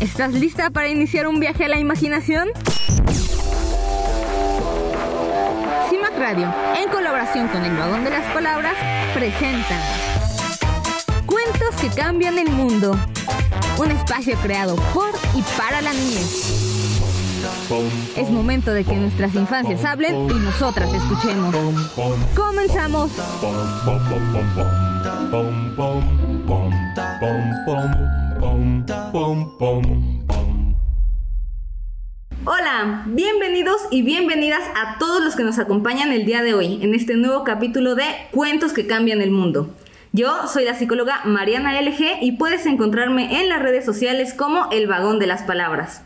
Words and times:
¿Estás 0.00 0.32
lista 0.32 0.70
para 0.70 0.88
iniciar 0.88 1.26
un 1.26 1.40
viaje 1.40 1.66
a 1.66 1.68
la 1.68 1.78
imaginación? 1.78 2.48
CIMAC 5.90 6.18
Radio, 6.18 6.52
en 6.82 6.88
colaboración 6.88 7.48
con 7.48 7.62
el 7.62 7.76
Vagón 7.76 8.04
de 8.04 8.10
las 8.10 8.24
Palabras, 8.32 8.74
presentan 9.12 9.82
Cuentos 11.26 11.74
que 11.82 11.88
cambian 11.90 12.38
el 12.38 12.50
mundo. 12.50 12.98
Un 13.78 13.90
espacio 13.90 14.36
creado 14.38 14.76
por 14.94 15.10
y 15.34 15.42
para 15.58 15.82
la 15.82 15.92
niñez. 15.92 16.60
Es 18.16 18.30
momento 18.30 18.72
de 18.72 18.84
que 18.84 18.96
nuestras 18.96 19.34
infancias 19.34 19.84
hablen 19.84 20.30
y 20.30 20.34
nosotras 20.34 20.90
escuchemos. 20.94 21.54
Comenzamos. 22.34 23.10
Hola, 32.46 33.04
bienvenidos 33.06 33.76
y 33.90 34.00
bienvenidas 34.00 34.62
a 34.74 34.98
todos 34.98 35.22
los 35.22 35.36
que 35.36 35.42
nos 35.42 35.58
acompañan 35.58 36.10
el 36.10 36.24
día 36.24 36.42
de 36.42 36.54
hoy 36.54 36.82
en 36.82 36.94
este 36.94 37.16
nuevo 37.16 37.44
capítulo 37.44 37.94
de 37.94 38.04
Cuentos 38.30 38.72
que 38.72 38.86
cambian 38.86 39.20
el 39.20 39.30
mundo. 39.30 39.74
Yo 40.12 40.48
soy 40.48 40.64
la 40.64 40.74
psicóloga 40.74 41.20
Mariana 41.26 41.78
LG 41.82 42.22
y 42.22 42.32
puedes 42.32 42.64
encontrarme 42.64 43.42
en 43.42 43.50
las 43.50 43.60
redes 43.60 43.84
sociales 43.84 44.32
como 44.32 44.70
El 44.72 44.86
Vagón 44.86 45.18
de 45.18 45.26
las 45.26 45.42
Palabras. 45.42 46.02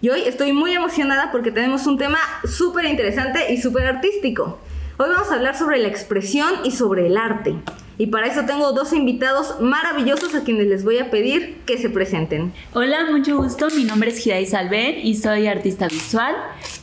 Y 0.00 0.10
hoy 0.10 0.22
estoy 0.24 0.52
muy 0.52 0.72
emocionada 0.72 1.32
porque 1.32 1.50
tenemos 1.50 1.88
un 1.88 1.98
tema 1.98 2.18
súper 2.44 2.84
interesante 2.84 3.52
y 3.52 3.60
súper 3.60 3.86
artístico. 3.86 4.60
Hoy 4.98 5.08
vamos 5.10 5.32
a 5.32 5.34
hablar 5.34 5.56
sobre 5.58 5.78
la 5.78 5.88
expresión 5.88 6.52
y 6.62 6.70
sobre 6.70 7.08
el 7.08 7.16
arte. 7.16 7.56
Y 7.98 8.06
para 8.06 8.26
eso 8.26 8.44
tengo 8.46 8.72
dos 8.72 8.92
invitados 8.92 9.60
maravillosos 9.60 10.34
a 10.34 10.44
quienes 10.44 10.66
les 10.66 10.84
voy 10.84 10.98
a 10.98 11.10
pedir 11.10 11.58
que 11.66 11.78
se 11.78 11.90
presenten. 11.90 12.52
Hola, 12.74 13.10
mucho 13.10 13.36
gusto. 13.36 13.68
Mi 13.76 13.84
nombre 13.84 14.10
es 14.10 14.18
Giday 14.18 14.46
Salver 14.46 14.98
y 14.98 15.14
soy 15.16 15.46
artista 15.46 15.88
visual 15.88 16.34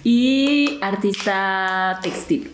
y 0.04 0.78
artista 0.82 2.00
textil. 2.04 2.52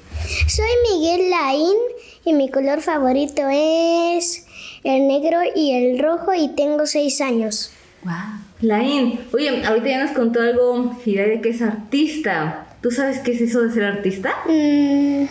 Soy 0.48 0.70
Miguel 0.92 1.30
Laín 1.30 1.78
y 2.24 2.34
mi 2.34 2.50
color 2.50 2.82
favorito 2.82 3.44
es 3.52 4.46
el 4.84 5.08
negro 5.08 5.40
y 5.56 5.72
el 5.74 6.00
rojo 6.00 6.34
y 6.34 6.50
tengo 6.56 6.86
seis 6.86 7.22
años. 7.22 7.72
Wow. 8.04 8.14
Laín, 8.62 9.20
oye, 9.34 9.66
ahorita 9.66 9.88
ya 9.88 10.04
nos 10.04 10.12
contó 10.12 10.42
algo 10.42 10.96
Giday 11.04 11.30
de 11.30 11.42
que 11.42 11.50
es 11.50 11.62
artista. 11.62 12.68
¿Tú 12.82 12.92
sabes 12.92 13.20
qué 13.20 13.32
es 13.32 13.42
eso 13.42 13.62
de 13.62 13.72
ser 13.72 13.84
artista? 13.84 14.34
Mm, 14.48 15.26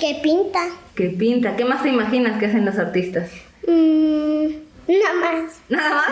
¿Qué 0.00 0.18
pinta? 0.22 0.60
¿Qué 0.94 1.10
pinta? 1.10 1.56
¿Qué 1.56 1.64
más 1.64 1.82
te 1.82 1.90
imaginas 1.90 2.38
que 2.38 2.46
hacen 2.46 2.64
los 2.64 2.78
artistas? 2.78 3.30
Mm, 3.66 4.46
nada 4.88 5.14
más. 5.20 5.60
¿Nada 5.68 5.90
más? 5.94 6.08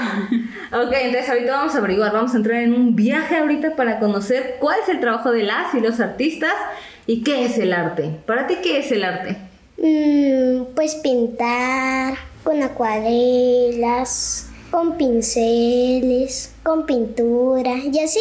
ok, 0.87 0.93
entonces 1.03 1.29
ahorita 1.31 1.53
vamos 1.53 1.75
a 1.75 1.79
averiguar, 1.79 2.13
vamos 2.13 2.35
a 2.35 2.37
entrar 2.37 2.63
en 2.63 2.75
un 2.75 2.95
viaje 2.95 3.37
ahorita 3.39 3.77
para 3.77 3.99
conocer 3.99 4.57
cuál 4.61 4.77
es 4.83 4.89
el 4.91 5.01
trabajo 5.01 5.31
de 5.33 5.43
las 5.43 5.75
y 5.75 5.81
los 5.81 6.01
artistas 6.01 6.53
y 7.07 7.23
qué 7.23 7.45
es 7.47 7.57
el 7.59 7.73
arte. 7.73 8.11
Para 8.27 8.47
ti, 8.47 8.57
¿qué 8.63 8.79
es 8.81 8.93
el 8.93 9.05
arte? 9.05 9.37
Mm, 9.79 10.75
pues 10.75 10.97
pintar 10.97 12.15
con 12.45 12.63
acuarelas, 12.63 14.49
con 14.71 14.99
pinceles, 14.99 16.53
con 16.63 16.85
pintura 16.85 17.75
y. 17.77 17.99
¿Así- 18.01 18.21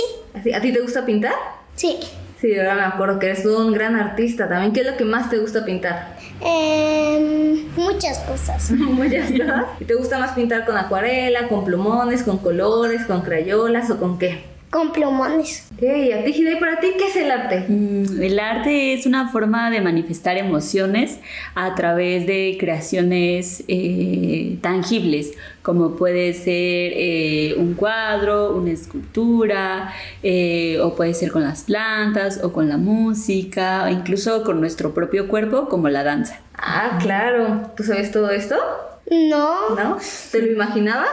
¿A 0.53 0.61
ti 0.61 0.71
te 0.71 0.79
gusta 0.79 1.05
pintar? 1.05 1.33
Sí. 1.75 1.97
Sí, 2.39 2.57
ahora 2.57 2.75
me 2.75 2.83
acuerdo 2.83 3.17
que 3.17 3.27
eres 3.27 3.45
un 3.45 3.73
gran 3.73 3.95
artista 3.95 4.47
también. 4.47 4.71
¿Qué 4.71 4.81
es 4.81 4.85
lo 4.85 4.95
que 4.95 5.05
más 5.05 5.29
te 5.29 5.39
gusta 5.39 5.65
pintar? 5.65 6.15
Em, 6.39 7.67
muchas 7.75 8.19
cosas. 8.19 8.69
Muchas 8.71 9.31
cosas. 9.31 9.65
¿Y 9.79 9.85
te 9.85 9.95
gusta 9.95 10.19
más 10.19 10.33
pintar 10.33 10.65
con 10.65 10.77
acuarela, 10.77 11.47
con 11.47 11.65
plumones, 11.65 12.21
con 12.21 12.37
colores, 12.37 13.05
con 13.05 13.21
crayolas 13.21 13.89
o 13.89 13.97
con 13.97 14.19
qué? 14.19 14.56
Con 14.69 14.91
plumones. 14.91 15.65
Ok, 15.75 15.81
¿y 15.81 16.11
a 16.11 16.25
ti, 16.25 16.31
Hidey, 16.31 16.59
para 16.59 16.79
ti 16.81 16.87
qué 16.97 17.07
es 17.07 17.15
el 17.15 17.31
arte? 17.31 17.65
Mm, 17.69 18.21
El 18.21 18.37
arte 18.37 18.93
es 18.93 19.05
una 19.05 19.29
forma 19.29 19.69
de 19.71 19.79
manifestar 19.79 20.37
emociones 20.37 21.19
a 21.55 21.73
través 21.73 22.27
de 22.27 22.57
creaciones 22.59 23.63
eh, 23.69 24.57
tangibles, 24.61 25.31
como 25.61 25.95
puede 25.95 26.33
ser 26.33 26.91
eh, 26.95 27.55
un 27.57 27.75
cuadro, 27.75 28.55
una 28.55 28.71
escultura, 28.71 29.93
eh, 30.21 30.79
o 30.81 30.95
puede 30.95 31.13
ser 31.13 31.31
con 31.31 31.43
las 31.43 31.63
plantas, 31.63 32.43
o 32.43 32.51
con 32.51 32.67
la 32.67 32.77
música, 32.77 33.85
o 33.85 33.89
incluso 33.89 34.43
con 34.43 34.59
nuestro 34.59 34.93
propio 34.93 35.29
cuerpo, 35.29 35.69
como 35.69 35.87
la 35.87 36.03
danza. 36.03 36.41
Ah, 36.57 36.97
claro. 37.01 37.71
¿Tú 37.77 37.83
sabes 37.83 38.11
todo 38.11 38.31
esto? 38.31 38.57
No. 39.09 39.75
¿No? 39.75 39.97
¿Te 40.31 40.41
lo 40.41 40.51
imaginabas? 40.51 41.07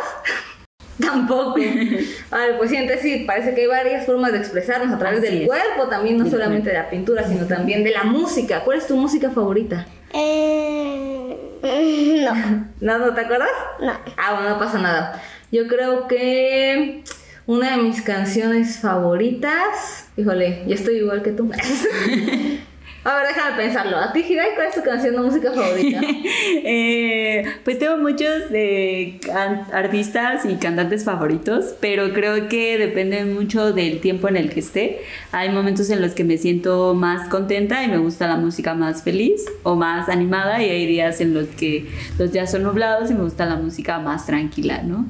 Tampoco. 1.01 1.55
Vale, 2.31 2.55
pues 2.59 2.71
sí, 2.71 2.77
entonces 2.77 3.03
sí, 3.03 3.25
parece 3.27 3.55
que 3.55 3.63
hay 3.63 3.67
varias 3.67 4.07
formas 4.07 4.33
de 4.33 4.39
expresarnos 4.39 4.93
a 4.95 4.99
través 4.99 5.21
Así 5.21 5.29
del 5.29 5.43
es. 5.43 5.47
cuerpo, 5.49 5.89
también 5.89 6.19
no 6.19 6.29
solamente 6.29 6.71
de 6.71 6.77
la 6.77 6.89
pintura, 6.91 7.27
sino 7.29 7.47
también 7.47 7.83
de 7.85 7.91
la 7.91 8.05
música. 8.05 8.61
¿Cuál 8.61 8.79
es 8.79 8.87
tu 8.87 8.97
música 8.97 9.31
favorita? 9.31 9.87
Eh, 10.13 11.37
no. 12.25 12.35
¿No, 12.81 12.99
no 12.99 13.15
te 13.15 13.21
acuerdas? 13.23 13.49
No. 13.81 13.93
Ah, 14.17 14.35
bueno, 14.35 14.51
no 14.51 14.59
pasa 14.59 14.79
nada. 14.79 15.23
Yo 15.51 15.67
creo 15.67 16.07
que 16.09 17.03
una 17.47 17.77
de 17.77 17.83
mis 17.83 18.01
canciones 18.03 18.79
favoritas. 18.79 20.09
Híjole, 20.17 20.63
yo 20.67 20.75
estoy 20.75 20.97
igual 20.97 21.23
que 21.23 21.33
tú. 21.33 21.51
A 23.07 23.17
ver, 23.19 23.27
déjame 23.29 23.57
pensarlo. 23.59 23.99
¿A 23.99 24.13
ti, 24.15 24.25
Hirai, 24.27 24.55
cuál 24.55 24.69
es 24.69 24.75
tu 24.75 24.83
canción 24.83 25.15
de 25.15 25.21
música 25.21 25.53
favorita? 25.53 26.01
Eh, 26.03 26.84
pues 27.65 27.79
tengo 27.79 27.97
muchos 27.97 28.45
eh, 28.53 29.19
artistas 29.73 30.45
y 30.45 30.57
cantantes 30.57 31.05
favoritos, 31.05 31.75
pero 31.81 32.13
creo 32.13 32.49
que 32.49 32.77
depende 32.77 33.25
mucho 33.25 33.73
del 33.73 34.01
tiempo 34.01 34.29
en 34.29 34.37
el 34.37 34.51
que 34.51 34.61
esté. 34.61 35.01
Hay 35.33 35.49
momentos 35.51 35.89
en 35.89 36.03
los 36.03 36.13
que 36.13 36.25
me 36.25 36.37
siento 36.37 36.95
más 36.95 37.29
contenta 37.29 37.83
y 37.83 37.89
me 37.89 37.97
gusta 37.97 38.29
la 38.29 38.37
música 38.37 38.75
más 38.75 39.03
feliz 39.03 39.47
o 39.63 39.77
más 39.77 40.11
animada 40.11 40.63
y 40.63 40.69
hay 40.69 40.87
días 40.87 41.23
en 41.23 41.33
los 41.33 41.49
que 41.49 41.89
los 42.19 42.33
días 42.33 42.51
son 42.51 42.65
nublados 42.65 43.11
y 43.11 43.15
me 43.15 43.23
gusta 43.23 43.47
la 43.47 43.57
música 43.57 43.99
más 43.99 44.27
tranquila, 44.27 44.83
¿no? 44.83 45.07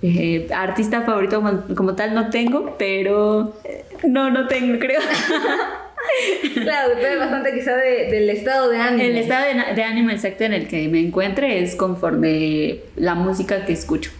Eh, 0.00 0.48
artista 0.54 1.02
favorito 1.02 1.42
como, 1.42 1.74
como 1.74 1.94
tal 1.94 2.14
no 2.14 2.30
tengo, 2.30 2.76
pero 2.78 3.54
eh, 3.64 3.84
no, 4.06 4.30
no 4.30 4.46
tengo, 4.46 4.78
creo. 4.78 5.00
claro, 6.54 6.90
depende 6.90 7.16
bastante 7.16 7.52
quizá 7.54 7.76
de- 7.76 8.06
del 8.10 8.30
estado 8.30 8.68
de 8.68 8.78
ánimo. 8.78 9.02
El 9.02 9.18
estado 9.18 9.44
de 9.74 9.82
ánimo 9.82 10.10
exacto 10.10 10.44
en 10.44 10.52
el 10.52 10.68
que 10.68 10.88
me 10.88 11.00
encuentre 11.00 11.62
es 11.62 11.74
conforme 11.76 12.80
la 12.96 13.14
música 13.14 13.64
que 13.64 13.72
escucho. 13.72 14.10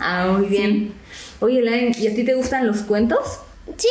Ah, 0.00 0.34
muy 0.36 0.46
bien. 0.46 0.92
Oye, 1.40 1.58
Elaine, 1.60 1.92
¿y 1.98 2.06
a 2.08 2.14
ti 2.14 2.24
te 2.24 2.34
gustan 2.34 2.66
los 2.66 2.78
cuentos? 2.82 3.40
Sí. 3.76 3.88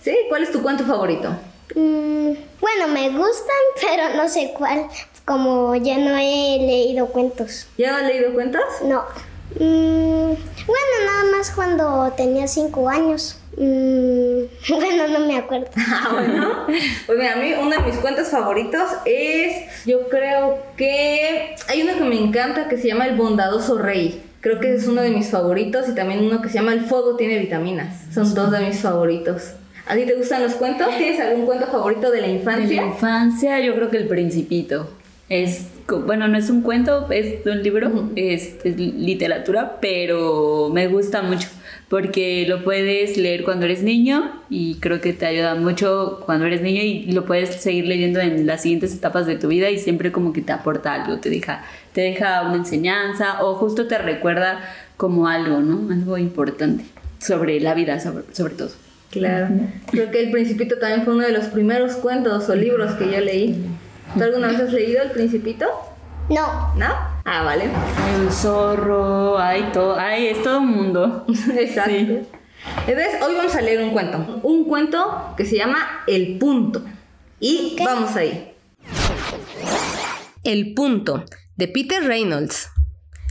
¿Sí? 0.00 0.16
¿Cuál 0.28 0.42
es 0.42 0.52
tu 0.52 0.62
cuento 0.62 0.84
favorito? 0.84 1.28
Mm, 1.74 2.32
bueno, 2.60 2.88
me 2.92 3.08
gustan, 3.10 3.56
pero 3.80 4.16
no 4.16 4.28
sé 4.28 4.52
cuál. 4.56 4.86
Como 5.24 5.74
ya 5.76 5.98
no 5.98 6.16
he 6.16 6.58
leído 6.58 7.06
cuentos. 7.08 7.66
¿Ya 7.76 7.92
no 7.92 7.98
has 7.98 8.04
leído 8.04 8.32
cuentos? 8.32 8.62
No. 8.84 9.02
Mm, 9.54 10.32
bueno, 10.66 10.94
nada 11.06 11.24
más 11.36 11.50
cuando 11.50 12.12
tenía 12.16 12.46
cinco 12.46 12.88
años. 12.88 13.38
Mm, 13.58 14.44
bueno, 14.70 15.08
no 15.08 15.20
me 15.26 15.36
acuerdo. 15.36 15.66
Ah, 15.76 16.08
bueno. 16.12 16.66
Pues 17.06 17.18
mira, 17.18 17.32
a 17.34 17.36
mí 17.36 17.52
uno 17.60 17.70
de 17.70 17.82
mis 17.90 17.96
cuentos 17.96 18.28
favoritos 18.28 18.82
es, 19.04 19.84
yo 19.84 20.08
creo 20.08 20.58
que 20.76 21.56
hay 21.68 21.82
uno 21.82 21.94
que 21.94 22.04
me 22.04 22.18
encanta 22.18 22.68
que 22.68 22.78
se 22.78 22.88
llama 22.88 23.06
El 23.06 23.16
bondadoso 23.16 23.78
rey. 23.78 24.22
Creo 24.40 24.60
que 24.60 24.74
es 24.74 24.86
uno 24.86 25.02
de 25.02 25.10
mis 25.10 25.28
favoritos 25.30 25.88
y 25.88 25.94
también 25.94 26.24
uno 26.24 26.40
que 26.40 26.48
se 26.48 26.54
llama 26.54 26.72
El 26.72 26.82
fuego 26.82 27.16
tiene 27.16 27.38
vitaminas. 27.38 28.04
Son 28.14 28.32
dos 28.34 28.52
de 28.52 28.60
mis 28.60 28.78
favoritos. 28.80 29.52
¿A 29.88 29.94
ti 29.96 30.04
te 30.06 30.14
gustan 30.14 30.42
los 30.42 30.54
cuentos? 30.54 30.86
¿Tienes 30.96 31.18
algún 31.18 31.44
cuento 31.46 31.66
favorito 31.66 32.10
de 32.12 32.20
la 32.20 32.26
De 32.28 32.32
la 32.34 32.38
infancia? 32.38 32.82
infancia, 32.82 33.60
yo 33.60 33.74
creo 33.74 33.90
que 33.90 33.96
El 33.96 34.06
Principito. 34.06 34.88
Es, 35.28 35.66
bueno, 36.06 36.28
no 36.28 36.38
es 36.38 36.48
un 36.50 36.62
cuento, 36.62 37.06
es 37.10 37.44
un 37.46 37.62
libro, 37.62 38.10
es 38.16 38.64
literatura, 38.64 39.76
pero 39.80 40.70
me 40.72 40.86
gusta 40.88 41.20
mucho 41.22 41.48
porque 41.88 42.44
lo 42.46 42.64
puedes 42.64 43.16
leer 43.16 43.44
cuando 43.44 43.64
eres 43.64 43.82
niño 43.82 44.42
y 44.50 44.74
creo 44.76 45.00
que 45.00 45.12
te 45.12 45.26
ayuda 45.26 45.54
mucho 45.54 46.22
cuando 46.26 46.44
eres 46.44 46.60
niño 46.60 46.82
y 46.82 47.12
lo 47.12 47.24
puedes 47.24 47.62
seguir 47.62 47.86
leyendo 47.86 48.20
en 48.20 48.46
las 48.46 48.62
siguientes 48.62 48.94
etapas 48.94 49.26
de 49.26 49.36
tu 49.36 49.48
vida 49.48 49.70
y 49.70 49.78
siempre 49.78 50.12
como 50.12 50.32
que 50.32 50.42
te 50.42 50.52
aporta 50.52 50.92
algo, 50.92 51.18
te 51.18 51.30
deja, 51.30 51.64
te 51.94 52.02
deja 52.02 52.42
una 52.42 52.56
enseñanza 52.56 53.42
o 53.42 53.54
justo 53.54 53.86
te 53.86 53.96
recuerda 53.96 54.60
como 54.96 55.28
algo, 55.28 55.60
¿no? 55.60 55.90
Algo 55.92 56.18
importante 56.18 56.84
sobre 57.20 57.58
la 57.60 57.74
vida, 57.74 58.00
sobre, 58.00 58.24
sobre 58.32 58.54
todo. 58.54 58.70
Claro. 59.10 59.48
Creo 59.90 60.10
que 60.10 60.20
El 60.20 60.30
Principito 60.30 60.78
también 60.78 61.04
fue 61.04 61.14
uno 61.14 61.24
de 61.24 61.32
los 61.32 61.46
primeros 61.46 61.94
cuentos 61.96 62.48
o 62.50 62.54
libros 62.54 62.92
que 62.94 63.10
yo 63.10 63.20
leí. 63.20 63.64
¿Tú 64.16 64.22
alguna 64.22 64.48
vez 64.48 64.60
has 64.60 64.72
leído 64.72 65.02
El 65.02 65.10
Principito? 65.10 65.66
No. 66.28 66.74
¿No? 66.76 66.86
Ah, 67.24 67.42
vale. 67.42 67.64
Hay 67.64 68.20
un 68.20 68.30
zorro, 68.30 69.38
hay 69.38 69.70
todo, 69.72 69.98
hay, 69.98 70.26
es 70.28 70.42
todo 70.42 70.58
un 70.58 70.68
mundo. 70.68 71.26
Exacto. 71.58 71.90
Sí. 71.90 72.20
Entonces, 72.86 73.22
hoy 73.22 73.34
vamos 73.36 73.54
a 73.54 73.60
leer 73.62 73.82
un 73.82 73.90
cuento. 73.90 74.40
Un 74.42 74.64
cuento 74.64 75.34
que 75.36 75.44
se 75.44 75.56
llama 75.56 76.02
El 76.06 76.38
Punto. 76.38 76.82
Y 77.40 77.74
¿Qué? 77.76 77.84
vamos 77.84 78.14
ahí. 78.16 78.52
El 80.44 80.74
Punto, 80.74 81.24
de 81.56 81.68
Peter 81.68 82.02
Reynolds. 82.02 82.70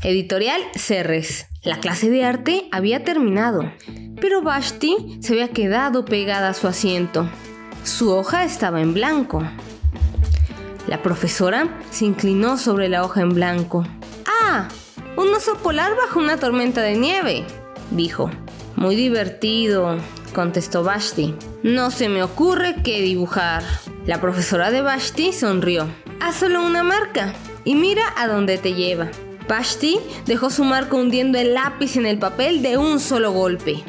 Editorial 0.03 0.61
Cerres. 0.75 1.47
La 1.63 1.79
clase 1.79 2.09
de 2.09 2.23
arte 2.23 2.67
había 2.71 3.03
terminado, 3.03 3.71
pero 4.21 4.41
Vashti 4.41 5.17
se 5.21 5.33
había 5.33 5.49
quedado 5.49 6.05
pegada 6.05 6.49
a 6.49 6.53
su 6.53 6.67
asiento. 6.67 7.29
Su 7.83 8.13
hoja 8.13 8.45
estaba 8.45 8.81
en 8.81 8.93
blanco. 8.93 9.43
La 10.87 11.03
profesora 11.03 11.67
se 11.91 12.05
inclinó 12.05 12.57
sobre 12.57 12.87
la 12.87 13.03
hoja 13.03 13.21
en 13.21 13.33
blanco. 13.33 13.85
¡Ah! 14.41 14.69
Un 15.17 15.33
oso 15.33 15.55
polar 15.55 15.95
bajo 15.97 16.19
una 16.19 16.37
tormenta 16.37 16.81
de 16.81 16.95
nieve, 16.95 17.45
dijo. 17.91 18.31
Muy 18.77 18.95
divertido, 18.95 19.97
contestó 20.33 20.83
Vashti. 20.83 21.35
No 21.61 21.91
se 21.91 22.07
me 22.07 22.23
ocurre 22.23 22.75
qué 22.83 23.01
dibujar. 23.01 23.63
La 24.05 24.21
profesora 24.21 24.71
de 24.71 24.81
Vashti 24.81 25.33
sonrió. 25.33 25.87
Haz 26.21 26.35
solo 26.35 26.65
una 26.65 26.83
marca 26.83 27.33
y 27.65 27.75
mira 27.75 28.03
a 28.15 28.27
dónde 28.27 28.57
te 28.57 28.73
lleva. 28.73 29.09
Vashti 29.49 29.99
dejó 30.25 30.49
su 30.49 30.63
marca 30.63 30.95
hundiendo 30.95 31.37
el 31.37 31.53
lápiz 31.53 31.97
en 31.97 32.05
el 32.05 32.17
papel 32.17 32.61
de 32.61 32.77
un 32.77 32.99
solo 32.99 33.31
golpe. 33.31 33.83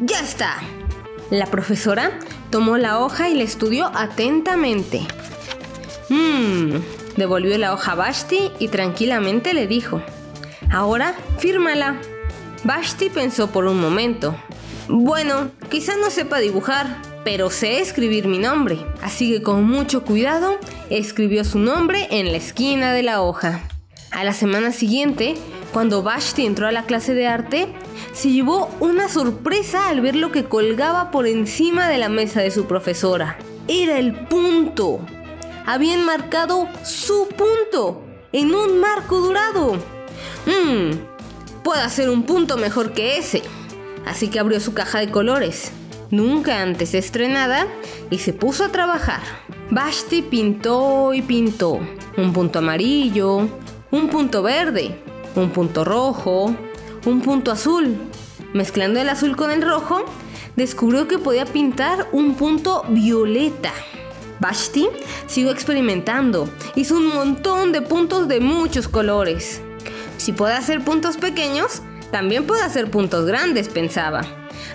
¡Ya 0.00 0.20
está! 0.20 0.56
La 1.30 1.46
profesora 1.46 2.18
tomó 2.50 2.76
la 2.76 2.98
hoja 2.98 3.30
y 3.30 3.34
la 3.34 3.44
estudió 3.44 3.90
atentamente. 3.94 5.06
Mmm, 6.12 6.82
devolvió 7.16 7.56
la 7.56 7.72
hoja 7.72 7.92
a 7.92 7.94
Vashti 7.94 8.50
y 8.58 8.68
tranquilamente 8.68 9.54
le 9.54 9.66
dijo, 9.66 10.02
ahora 10.70 11.14
fírmala. 11.38 11.96
Vashti 12.64 13.08
pensó 13.08 13.50
por 13.50 13.64
un 13.64 13.80
momento. 13.80 14.36
Bueno, 14.88 15.50
quizá 15.70 15.96
no 15.96 16.10
sepa 16.10 16.38
dibujar, 16.38 16.98
pero 17.24 17.48
sé 17.48 17.80
escribir 17.80 18.28
mi 18.28 18.38
nombre, 18.38 18.84
así 19.00 19.32
que 19.32 19.42
con 19.42 19.64
mucho 19.64 20.04
cuidado 20.04 20.58
escribió 20.90 21.44
su 21.44 21.58
nombre 21.58 22.08
en 22.10 22.30
la 22.30 22.36
esquina 22.36 22.92
de 22.92 23.04
la 23.04 23.22
hoja. 23.22 23.62
A 24.10 24.22
la 24.22 24.34
semana 24.34 24.70
siguiente, 24.70 25.36
cuando 25.72 26.02
Vashti 26.02 26.44
entró 26.44 26.66
a 26.66 26.72
la 26.72 26.82
clase 26.82 27.14
de 27.14 27.26
arte, 27.26 27.68
se 28.12 28.30
llevó 28.30 28.68
una 28.80 29.08
sorpresa 29.08 29.88
al 29.88 30.02
ver 30.02 30.16
lo 30.16 30.30
que 30.30 30.44
colgaba 30.44 31.10
por 31.10 31.26
encima 31.26 31.88
de 31.88 31.96
la 31.96 32.10
mesa 32.10 32.42
de 32.42 32.50
su 32.50 32.66
profesora. 32.66 33.38
Era 33.66 33.98
el 33.98 34.12
punto 34.12 35.00
habían 35.66 36.04
marcado 36.04 36.68
su 36.84 37.28
punto 37.28 38.04
en 38.32 38.54
un 38.54 38.80
marco 38.80 39.20
dorado. 39.20 39.76
Mmm, 40.46 41.12
hacer 41.80 42.10
un 42.10 42.24
punto 42.24 42.56
mejor 42.56 42.92
que 42.92 43.18
ese. 43.18 43.42
Así 44.06 44.28
que 44.28 44.40
abrió 44.40 44.60
su 44.60 44.74
caja 44.74 44.98
de 44.98 45.10
colores, 45.10 45.72
nunca 46.10 46.60
antes 46.60 46.94
estrenada, 46.94 47.66
y 48.10 48.18
se 48.18 48.32
puso 48.32 48.64
a 48.64 48.68
trabajar. 48.70 49.22
Basti 49.70 50.22
pintó 50.22 51.14
y 51.14 51.22
pintó. 51.22 51.80
Un 52.16 52.32
punto 52.32 52.58
amarillo, 52.58 53.48
un 53.90 54.08
punto 54.10 54.42
verde, 54.42 55.02
un 55.34 55.50
punto 55.50 55.84
rojo, 55.84 56.54
un 57.06 57.20
punto 57.22 57.52
azul. 57.52 57.96
Mezclando 58.52 59.00
el 59.00 59.08
azul 59.08 59.36
con 59.36 59.50
el 59.50 59.62
rojo, 59.62 60.04
descubrió 60.56 61.08
que 61.08 61.18
podía 61.18 61.46
pintar 61.46 62.08
un 62.12 62.34
punto 62.34 62.84
violeta. 62.88 63.72
Bashti 64.42 64.88
siguió 65.26 65.52
experimentando. 65.52 66.50
Hizo 66.74 66.96
un 66.96 67.06
montón 67.06 67.72
de 67.72 67.80
puntos 67.80 68.28
de 68.28 68.40
muchos 68.40 68.88
colores. 68.88 69.62
Si 70.18 70.32
puede 70.32 70.54
hacer 70.54 70.84
puntos 70.84 71.16
pequeños, 71.16 71.80
también 72.10 72.44
puede 72.44 72.62
hacer 72.62 72.90
puntos 72.90 73.24
grandes, 73.24 73.68
pensaba. 73.68 74.26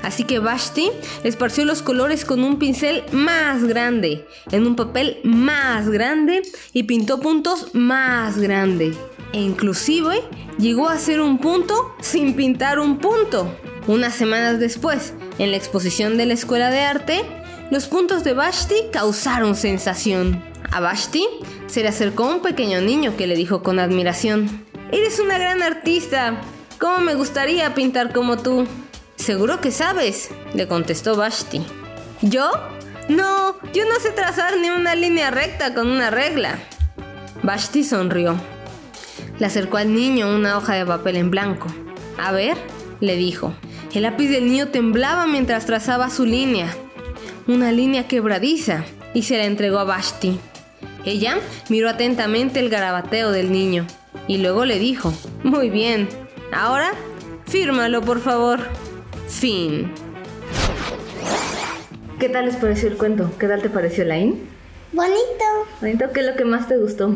Así 0.04 0.24
que 0.24 0.40
Bashti 0.40 0.90
esparció 1.24 1.66
los 1.66 1.82
colores 1.82 2.24
con 2.24 2.44
un 2.44 2.60
pincel 2.60 3.04
más 3.12 3.64
grande, 3.66 4.26
en 4.52 4.66
un 4.66 4.76
papel 4.76 5.20
más 5.24 5.90
grande 5.90 6.42
y 6.74 6.84
pintó 6.84 7.20
puntos 7.20 7.74
más 7.74 8.38
grandes. 8.38 8.96
E 9.34 9.42
inclusive 9.42 10.24
llegó 10.58 10.88
a 10.88 10.94
hacer 10.94 11.20
un 11.20 11.40
punto 11.40 11.94
sin 12.00 12.36
pintar 12.36 12.80
un 12.80 13.00
punto. 13.00 13.54
Unas 13.88 14.16
semanas 14.16 14.60
después, 14.60 15.14
en 15.40 15.52
la 15.52 15.58
exposición 15.58 16.18
de 16.18 16.26
la 16.26 16.34
Escuela 16.34 16.70
de 16.70 16.82
Arte, 16.82 17.26
los 17.70 17.88
puntos 17.88 18.24
de 18.24 18.34
Vashti 18.34 18.76
causaron 18.94 19.56
sensación. 19.56 20.42
A 20.72 20.80
Vashti 20.80 21.28
se 21.68 21.82
le 21.82 21.90
acercó 21.90 22.26
un 22.26 22.42
pequeño 22.42 22.80
niño 22.80 23.18
que 23.18 23.28
le 23.28 23.36
dijo 23.36 23.62
con 23.62 23.80
admiración, 23.80 24.66
Eres 24.92 25.20
una 25.20 25.38
gran 25.38 25.62
artista. 25.62 26.40
¿Cómo 26.80 27.00
me 27.00 27.16
gustaría 27.16 27.74
pintar 27.74 28.14
como 28.14 28.38
tú? 28.38 28.66
Seguro 29.18 29.60
que 29.60 29.72
sabes, 29.72 30.30
le 30.54 30.68
contestó 30.68 31.18
Vashti. 31.18 31.62
¿Yo? 32.22 32.50
No, 33.10 33.58
yo 33.74 33.84
no 33.86 34.00
sé 34.00 34.12
trazar 34.12 34.58
ni 34.58 34.70
una 34.70 34.96
línea 34.96 35.30
recta 35.30 35.74
con 35.74 35.90
una 35.90 36.10
regla. 36.10 36.58
Vashti 37.44 37.84
sonrió. 37.84 38.40
Le 39.40 39.46
acercó 39.46 39.78
al 39.78 39.94
niño 39.94 40.34
una 40.34 40.58
hoja 40.58 40.76
de 40.76 40.86
papel 40.86 41.18
en 41.18 41.32
blanco. 41.32 41.68
A 42.18 42.32
ver, 42.32 42.56
le 43.02 43.18
dijo. 43.18 43.54
El 43.94 44.04
lápiz 44.04 44.28
del 44.30 44.46
niño 44.46 44.70
temblaba 44.70 45.28
mientras 45.28 45.66
trazaba 45.66 46.10
su 46.10 46.24
línea 46.26 46.74
una 47.48 47.72
línea 47.72 48.08
quebradiza 48.08 48.84
y 49.14 49.24
se 49.24 49.38
la 49.38 49.46
entregó 49.46 49.80
a 49.80 49.84
Vashti. 49.84 50.40
Ella 51.06 51.38
miró 51.70 51.90
atentamente 51.90 52.60
el 52.60 52.70
garabateo 52.70 53.32
del 53.32 53.52
niño 53.52 53.88
y 54.28 54.40
luego 54.40 54.66
le 54.66 54.80
dijo, 54.80 55.14
muy 55.44 55.70
bien, 55.70 56.10
ahora 56.52 56.92
fírmalo 57.46 58.02
por 58.02 58.20
favor. 58.20 58.60
Fin. 59.28 59.92
¿Qué 62.20 62.30
tal 62.30 62.46
les 62.46 62.56
pareció 62.56 62.90
el 62.90 62.98
cuento? 62.98 63.32
¿Qué 63.38 63.48
tal 63.48 63.62
te 63.62 63.70
pareció, 63.70 64.04
Lain? 64.04 64.50
Bonito. 64.92 65.46
Bonito, 65.80 66.12
¿qué 66.14 66.22
es 66.22 66.26
lo 66.26 66.36
que 66.36 66.46
más 66.46 66.68
te 66.68 66.78
gustó? 66.78 67.16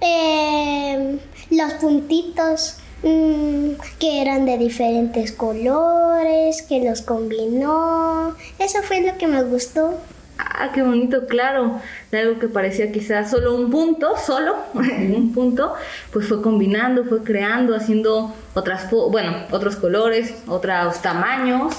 Eh, 0.00 1.18
los 1.50 1.72
puntitos. 1.74 2.76
Mm, 3.02 3.74
que 4.00 4.20
eran 4.20 4.44
de 4.44 4.58
diferentes 4.58 5.30
colores, 5.32 6.62
que 6.62 6.84
los 6.84 7.02
combinó. 7.02 8.34
Eso 8.58 8.82
fue 8.82 9.02
lo 9.02 9.16
que 9.16 9.28
me 9.28 9.42
gustó. 9.44 9.94
Ah, 10.38 10.70
qué 10.74 10.82
bonito, 10.82 11.26
claro. 11.26 11.80
De 12.10 12.18
algo 12.18 12.40
que 12.40 12.48
parecía 12.48 12.90
quizás 12.90 13.30
solo 13.30 13.54
un 13.54 13.70
punto, 13.70 14.16
solo 14.16 14.56
un 14.74 15.32
punto, 15.32 15.74
pues 16.12 16.26
fue 16.26 16.42
combinando, 16.42 17.04
fue 17.04 17.22
creando, 17.22 17.74
haciendo 17.74 18.34
otras, 18.54 18.90
bueno, 18.90 19.46
otros 19.50 19.76
colores, 19.76 20.34
otros 20.46 21.00
tamaños. 21.00 21.74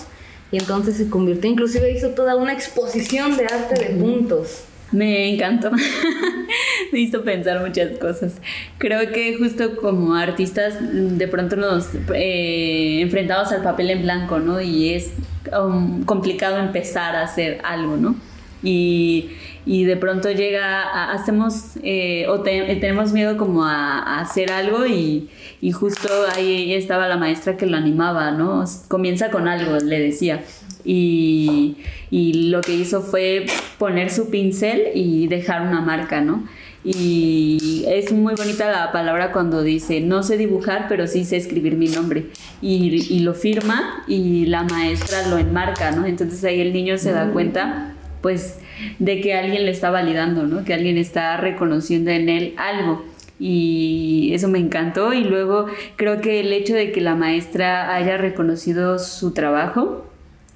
Y 0.52 0.58
entonces 0.58 0.98
se 0.98 1.10
convirtió, 1.10 1.50
inclusive 1.50 1.92
hizo 1.92 2.10
toda 2.10 2.36
una 2.36 2.54
exposición 2.54 3.38
de 3.38 3.46
arte 3.46 3.76
de 3.76 3.96
puntos. 3.96 4.64
Me 4.92 5.34
encantó. 5.34 5.72
Me 6.92 7.00
hizo 7.00 7.24
pensar 7.24 7.62
muchas 7.62 7.98
cosas. 7.98 8.42
Creo 8.78 9.12
que 9.12 9.38
justo 9.38 9.76
como 9.78 10.16
artistas 10.16 10.78
de 10.82 11.28
pronto 11.28 11.56
nos 11.56 11.90
eh, 12.14 13.02
enfrentamos 13.02 13.52
al 13.52 13.62
papel 13.62 13.92
en 13.92 14.02
blanco, 14.02 14.40
¿no? 14.40 14.60
Y 14.62 14.94
es 14.94 15.12
um, 15.58 16.04
complicado 16.04 16.58
empezar 16.58 17.16
a 17.16 17.24
hacer 17.24 17.60
algo, 17.64 17.98
¿no? 17.98 18.16
Y, 18.62 19.30
y 19.66 19.86
de 19.86 19.96
pronto 19.96 20.32
llega, 20.32 21.12
hacemos 21.12 21.78
eh, 21.84 22.26
o 22.28 22.42
tenemos 22.42 23.14
miedo 23.14 23.38
como 23.38 23.64
a, 23.64 24.20
hacer 24.20 24.52
algo 24.52 24.86
y, 24.86 25.30
y, 25.62 25.72
justo 25.72 26.10
ahí 26.36 26.74
estaba 26.74 27.08
la 27.08 27.16
maestra 27.16 27.56
que 27.56 27.66
lo 27.68 27.78
animaba, 27.78 28.32
¿no? 28.32 28.66
Comienza 28.90 29.30
con 29.30 29.48
algo, 29.48 29.78
le 29.78 30.00
decía. 30.00 30.42
Y, 30.86 31.78
y 32.10 32.50
lo 32.50 32.62
que 32.62 32.74
hizo 32.74 33.02
fue 33.02 33.46
poner 33.78 34.10
su 34.10 34.30
pincel 34.30 34.84
y 34.96 35.28
dejar 35.28 35.62
una 35.62 35.82
marca, 35.82 36.22
¿no? 36.22 36.46
Y 36.84 37.84
es 37.88 38.14
muy 38.14 38.36
bonita 38.36 38.72
la 38.72 38.92
palabra 38.94 39.34
cuando 39.34 39.64
dice, 39.64 40.00
no 40.00 40.24
sé 40.24 40.38
dibujar, 40.38 40.86
pero 40.88 41.08
sí 41.08 41.26
sé 41.26 41.36
escribir 41.36 41.76
mi 41.76 41.88
nombre. 41.88 42.28
Y, 42.62 43.14
y, 43.14 43.20
lo 43.20 43.34
firma 43.34 44.04
y 44.08 44.46
la 44.46 44.64
maestra 44.64 45.28
lo 45.28 45.38
enmarca, 45.38 45.92
¿no? 45.92 46.06
Entonces 46.06 46.44
ahí 46.46 46.62
el 46.62 46.72
niño 46.72 46.98
se 46.98 47.12
da 47.12 47.26
mm. 47.26 47.34
cuenta, 47.34 47.96
pues, 48.22 48.60
de 48.98 49.20
que 49.20 49.34
alguien 49.34 49.66
le 49.66 49.72
está 49.72 49.90
validando, 49.90 50.48
¿no? 50.48 50.64
Que 50.64 50.74
alguien 50.74 50.98
está 50.98 51.36
reconociendo 51.36 52.12
en 52.12 52.30
él 52.30 52.54
algo. 52.58 53.04
Y 53.40 54.32
eso 54.34 54.48
me 54.48 54.60
encantó. 54.60 55.14
Y 55.14 55.26
luego 55.26 55.66
creo 55.98 56.22
que 56.22 56.40
el 56.40 56.54
hecho 56.54 56.76
de 56.76 56.94
que 56.94 57.02
la 57.02 57.16
maestra 57.16 57.94
haya 57.94 58.16
reconocido 58.18 59.00
su 59.00 59.34
trabajo, 59.34 60.09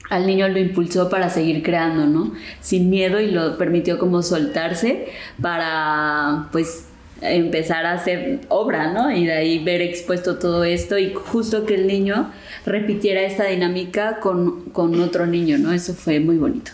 al 0.09 0.27
niño 0.27 0.47
lo 0.47 0.59
impulsó 0.59 1.09
para 1.09 1.29
seguir 1.29 1.63
creando, 1.63 2.05
¿no? 2.05 2.33
Sin 2.59 2.89
miedo 2.89 3.19
y 3.19 3.31
lo 3.31 3.57
permitió 3.57 3.97
como 3.97 4.21
soltarse 4.21 5.07
para, 5.41 6.49
pues, 6.51 6.85
empezar 7.21 7.85
a 7.85 7.93
hacer 7.93 8.41
obra, 8.49 8.91
¿no? 8.91 9.11
Y 9.11 9.25
de 9.25 9.33
ahí 9.33 9.63
ver 9.63 9.81
expuesto 9.81 10.37
todo 10.37 10.63
esto 10.63 10.97
y 10.97 11.13
justo 11.13 11.65
que 11.65 11.75
el 11.75 11.87
niño 11.87 12.31
repitiera 12.65 13.21
esta 13.21 13.45
dinámica 13.45 14.19
con, 14.19 14.65
con 14.71 14.99
otro 14.99 15.25
niño, 15.25 15.57
¿no? 15.57 15.71
Eso 15.71 15.93
fue 15.93 16.19
muy 16.19 16.37
bonito. 16.37 16.71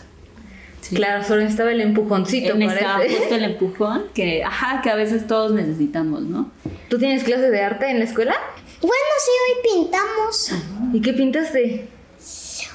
Claro, 0.94 1.22
solo 1.22 1.42
estaba 1.42 1.70
el 1.70 1.80
empujoncito. 1.80 2.56
Estaba 2.56 2.98
justo 3.04 3.34
el 3.36 3.44
empujón 3.44 4.02
que, 4.12 4.42
ajá, 4.42 4.80
que 4.82 4.90
a 4.90 4.96
veces 4.96 5.26
todos 5.26 5.52
necesitamos, 5.52 6.22
¿no? 6.22 6.50
¿Tú 6.88 6.98
tienes 6.98 7.22
clase 7.22 7.48
de 7.50 7.62
arte 7.62 7.90
en 7.90 8.00
la 8.00 8.04
escuela? 8.06 8.34
Bueno, 8.80 8.94
sí, 9.18 9.30
hoy 9.46 9.84
pintamos. 9.84 10.52
¿Y 10.94 11.00
qué 11.00 11.12
pintaste? 11.12 11.99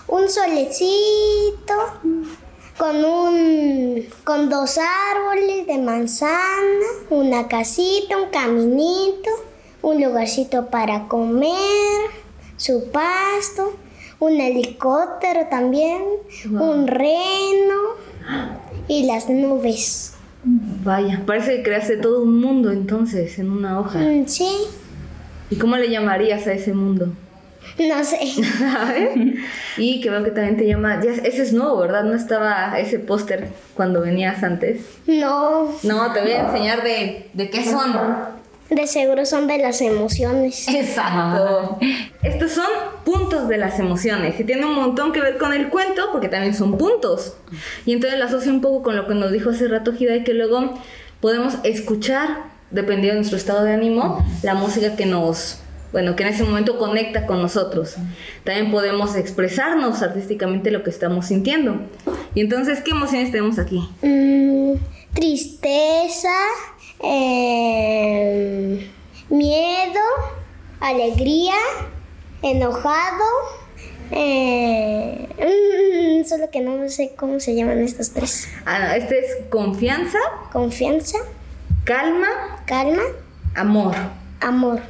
Un 0.07 0.29
solecito 0.29 1.74
con 2.77 3.03
un 3.03 4.05
con 4.24 4.50
dos 4.50 4.77
árboles 4.77 5.65
de 5.67 5.77
manzana, 5.77 6.85
una 7.09 7.47
casita, 7.47 8.17
un 8.17 8.29
caminito, 8.29 9.29
un 9.81 10.01
lugarcito 10.01 10.67
para 10.69 11.07
comer, 11.07 12.09
su 12.57 12.89
pasto, 12.91 13.75
un 14.19 14.39
helicóptero 14.39 15.47
también, 15.50 16.03
un 16.51 16.88
reno 16.88 17.75
y 18.88 19.05
las 19.05 19.29
nubes. 19.29 20.13
Vaya, 20.43 21.24
parece 21.25 21.57
que 21.57 21.63
creaste 21.63 21.97
todo 21.97 22.21
un 22.21 22.39
mundo 22.39 22.71
entonces 22.71 23.39
en 23.39 23.50
una 23.50 23.79
hoja. 23.79 24.00
Mm, 24.00 24.27
Sí, 24.27 24.47
¿Y 25.50 25.57
cómo 25.57 25.77
le 25.77 25.89
llamarías 25.89 26.47
a 26.47 26.53
ese 26.53 26.74
mundo? 26.74 27.13
no 27.89 28.03
sé. 28.03 28.20
¿Sabes? 28.60 29.10
Y 29.77 30.01
que 30.01 30.10
veo 30.10 30.24
que 30.24 30.32
también 30.32 30.58
te 30.58 30.65
llama. 30.67 31.01
Ya, 31.03 31.12
ese 31.12 31.41
es 31.41 31.53
nuevo, 31.53 31.77
¿verdad? 31.77 32.03
No 32.03 32.13
estaba 32.15 32.79
ese 32.79 33.00
póster 33.00 33.50
cuando 33.75 34.01
venías 34.01 34.44
antes. 34.44 34.82
No, 35.08 35.72
No, 35.84 36.12
te 36.13 36.22
voy 36.22 36.32
a 36.32 36.48
enseñar 36.48 36.84
de, 36.84 37.29
de 37.34 37.50
qué 37.50 37.63
son. 37.65 37.94
de 38.70 38.88
seguro 38.88 39.25
son 39.25 39.48
de 39.48 39.58
las 39.58 39.82
emociones. 39.82 40.67
Exacto. 40.67 41.77
Estos 42.24 42.51
son 42.53 42.67
puntos 43.03 43.48
de 43.48 43.58
las 43.58 43.77
emociones 43.79 44.39
y 44.39 44.44
tiene 44.44 44.65
un 44.65 44.74
montón 44.74 45.12
que 45.12 45.22
ver 45.22 45.38
con 45.38 45.53
el 45.53 45.70
cuento 45.70 46.10
porque 46.12 46.29
también 46.29 46.53
son 46.55 46.77
puntos. 46.77 47.36
Y 47.86 47.94
entonces 47.94 48.17
lo 48.17 48.25
asocio 48.25 48.51
un 48.51 48.62
poco 48.62 48.82
con 48.84 48.96
lo 48.96 49.08
que 49.08 49.13
nos 49.13 49.32
dijo 49.32 49.51
hace 49.51 49.67
rato 49.67 49.94
Hidai 49.98 50.24
que 50.24 50.34
luego 50.34 50.74
podemos 51.22 51.55
escuchar, 51.63 52.44
dependiendo 52.72 53.10
de 53.13 53.15
nuestro 53.20 53.38
estado 53.38 53.63
de 53.63 53.74
ánimo, 53.74 54.25
la 54.41 54.55
música 54.55 54.96
que 54.96 55.05
nos, 55.05 55.60
bueno, 55.92 56.15
que 56.15 56.24
en 56.24 56.30
ese 56.30 56.44
momento 56.44 56.77
conecta 56.77 57.25
con 57.25 57.42
nosotros. 57.42 57.96
También 58.44 58.72
podemos 58.72 59.15
expresarnos 59.15 60.01
artísticamente 60.01 60.72
lo 60.72 60.84
que 60.84 60.89
estamos 60.89 61.27
sintiendo. 61.27 61.80
Y 62.34 62.42
entonces, 62.42 62.82
¿qué 62.82 62.92
emociones 62.92 63.32
tenemos 63.32 63.60
aquí? 63.60 63.88
Mm, 64.01 64.74
tristeza, 65.13 66.34
eh, 67.04 68.89
miedo, 69.30 70.01
alegría, 70.80 71.54
enojado. 72.42 73.24
eh, 74.12 75.27
mm, 75.39 76.25
solo 76.30 76.50
que 76.51 76.60
no 76.62 76.88
sé 76.89 77.13
cómo 77.18 77.39
se 77.39 77.56
llaman 77.56 77.80
estos 77.80 78.12
tres. 78.12 78.48
Ah, 78.65 78.96
este 78.98 79.20
es 79.20 79.38
confianza, 79.50 80.20
Confianza, 80.51 81.18
calma, 81.84 82.27
calma, 82.65 83.01
amor. 83.56 83.96
amor. 84.42 84.82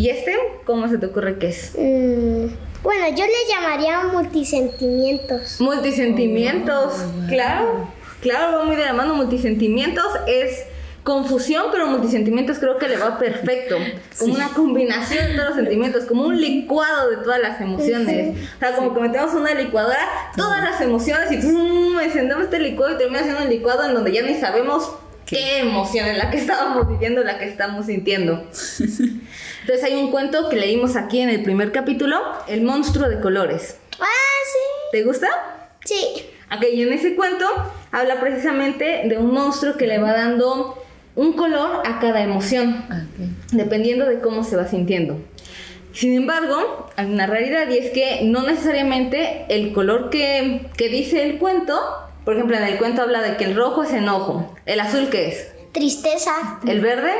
¿Y 0.00 0.08
este? 0.08 0.34
¿Cómo 0.64 0.88
se 0.88 0.96
te 0.96 1.04
ocurre 1.04 1.36
que 1.38 1.48
es? 1.48 1.72
Mm, 1.76 2.46
bueno, 2.82 3.08
yo 3.14 3.26
le 3.26 3.52
llamaría 3.52 4.04
multisentimientos. 4.04 5.60
Multisentimientos, 5.60 6.94
claro, 7.28 7.86
claro, 8.22 8.56
va 8.56 8.64
muy 8.64 8.76
de 8.76 8.86
la 8.86 8.94
mano. 8.94 9.14
Multisentimientos 9.14 10.06
es 10.26 10.64
confusión, 11.02 11.66
pero 11.70 11.86
multisentimientos 11.88 12.58
creo 12.58 12.78
que 12.78 12.88
le 12.88 12.96
va 12.96 13.18
perfecto. 13.18 13.76
Como 14.18 14.36
una 14.36 14.48
combinación 14.48 15.26
de 15.26 15.34
todos 15.34 15.48
los 15.48 15.56
sentimientos, 15.56 16.04
como 16.06 16.22
un 16.22 16.40
licuado 16.40 17.10
de 17.10 17.16
todas 17.18 17.40
las 17.42 17.60
emociones. 17.60 18.38
O 18.56 18.58
sea, 18.58 18.74
como 18.76 18.94
que 18.94 19.00
metemos 19.02 19.34
una 19.34 19.52
licuadora, 19.52 20.00
todas 20.34 20.64
las 20.64 20.80
emociones 20.80 21.30
y 21.30 21.36
¡pum! 21.36 22.00
encendemos 22.00 22.44
este 22.44 22.58
licuado 22.58 22.94
y 22.94 22.96
termina 22.96 23.22
siendo 23.22 23.42
un 23.42 23.50
licuado 23.50 23.84
en 23.84 23.92
donde 23.92 24.12
ya 24.12 24.22
ni 24.22 24.34
sabemos 24.36 24.94
qué 25.26 25.58
emoción 25.58 26.08
es 26.08 26.16
la 26.16 26.30
que 26.30 26.38
estábamos 26.38 26.88
viviendo, 26.88 27.22
la 27.22 27.38
que 27.38 27.44
estamos 27.44 27.84
sintiendo. 27.84 28.42
Entonces 29.70 29.88
hay 29.88 30.02
un 30.02 30.10
cuento 30.10 30.48
que 30.48 30.56
leímos 30.56 30.96
aquí 30.96 31.20
en 31.20 31.30
el 31.30 31.44
primer 31.44 31.70
capítulo, 31.70 32.20
El 32.48 32.62
monstruo 32.62 33.08
de 33.08 33.20
colores. 33.20 33.76
Ah, 34.00 34.04
¿Te 34.90 35.04
gusta? 35.04 35.28
sí. 35.84 35.94
Sí. 35.94 36.26
Ok, 36.52 36.64
y 36.74 36.82
en 36.82 36.92
ese 36.92 37.14
cuento 37.14 37.46
habla 37.92 38.18
precisamente 38.18 39.02
de 39.04 39.16
un 39.16 39.32
monstruo 39.32 39.76
que 39.76 39.86
le 39.86 39.98
va 39.98 40.12
dando 40.12 40.82
un 41.14 41.34
color 41.34 41.82
a 41.86 42.00
cada 42.00 42.20
emoción, 42.20 42.84
dependiendo 43.52 44.06
de 44.06 44.18
cómo 44.18 44.42
se 44.42 44.56
va 44.56 44.66
sintiendo. 44.66 45.20
Sin 45.92 46.14
embargo, 46.16 46.90
hay 46.96 47.06
una 47.06 47.28
realidad 47.28 47.68
y 47.70 47.78
es 47.78 47.92
que 47.92 48.22
no 48.24 48.42
necesariamente 48.42 49.44
el 49.50 49.72
color 49.72 50.10
que, 50.10 50.66
que 50.76 50.88
dice 50.88 51.22
el 51.22 51.38
cuento, 51.38 51.80
por 52.24 52.34
ejemplo, 52.34 52.56
en 52.56 52.64
el 52.64 52.76
cuento 52.76 53.02
habla 53.02 53.22
de 53.22 53.36
que 53.36 53.44
el 53.44 53.54
rojo 53.54 53.84
es 53.84 53.92
enojo, 53.92 54.52
el 54.66 54.80
azul 54.80 55.10
qué 55.10 55.28
es, 55.28 55.46
Tristeza, 55.70 56.58
el 56.66 56.80
verde, 56.80 57.12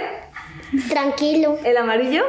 tranquilo, 0.89 1.59
el 1.65 1.77
amarillo, 1.77 2.25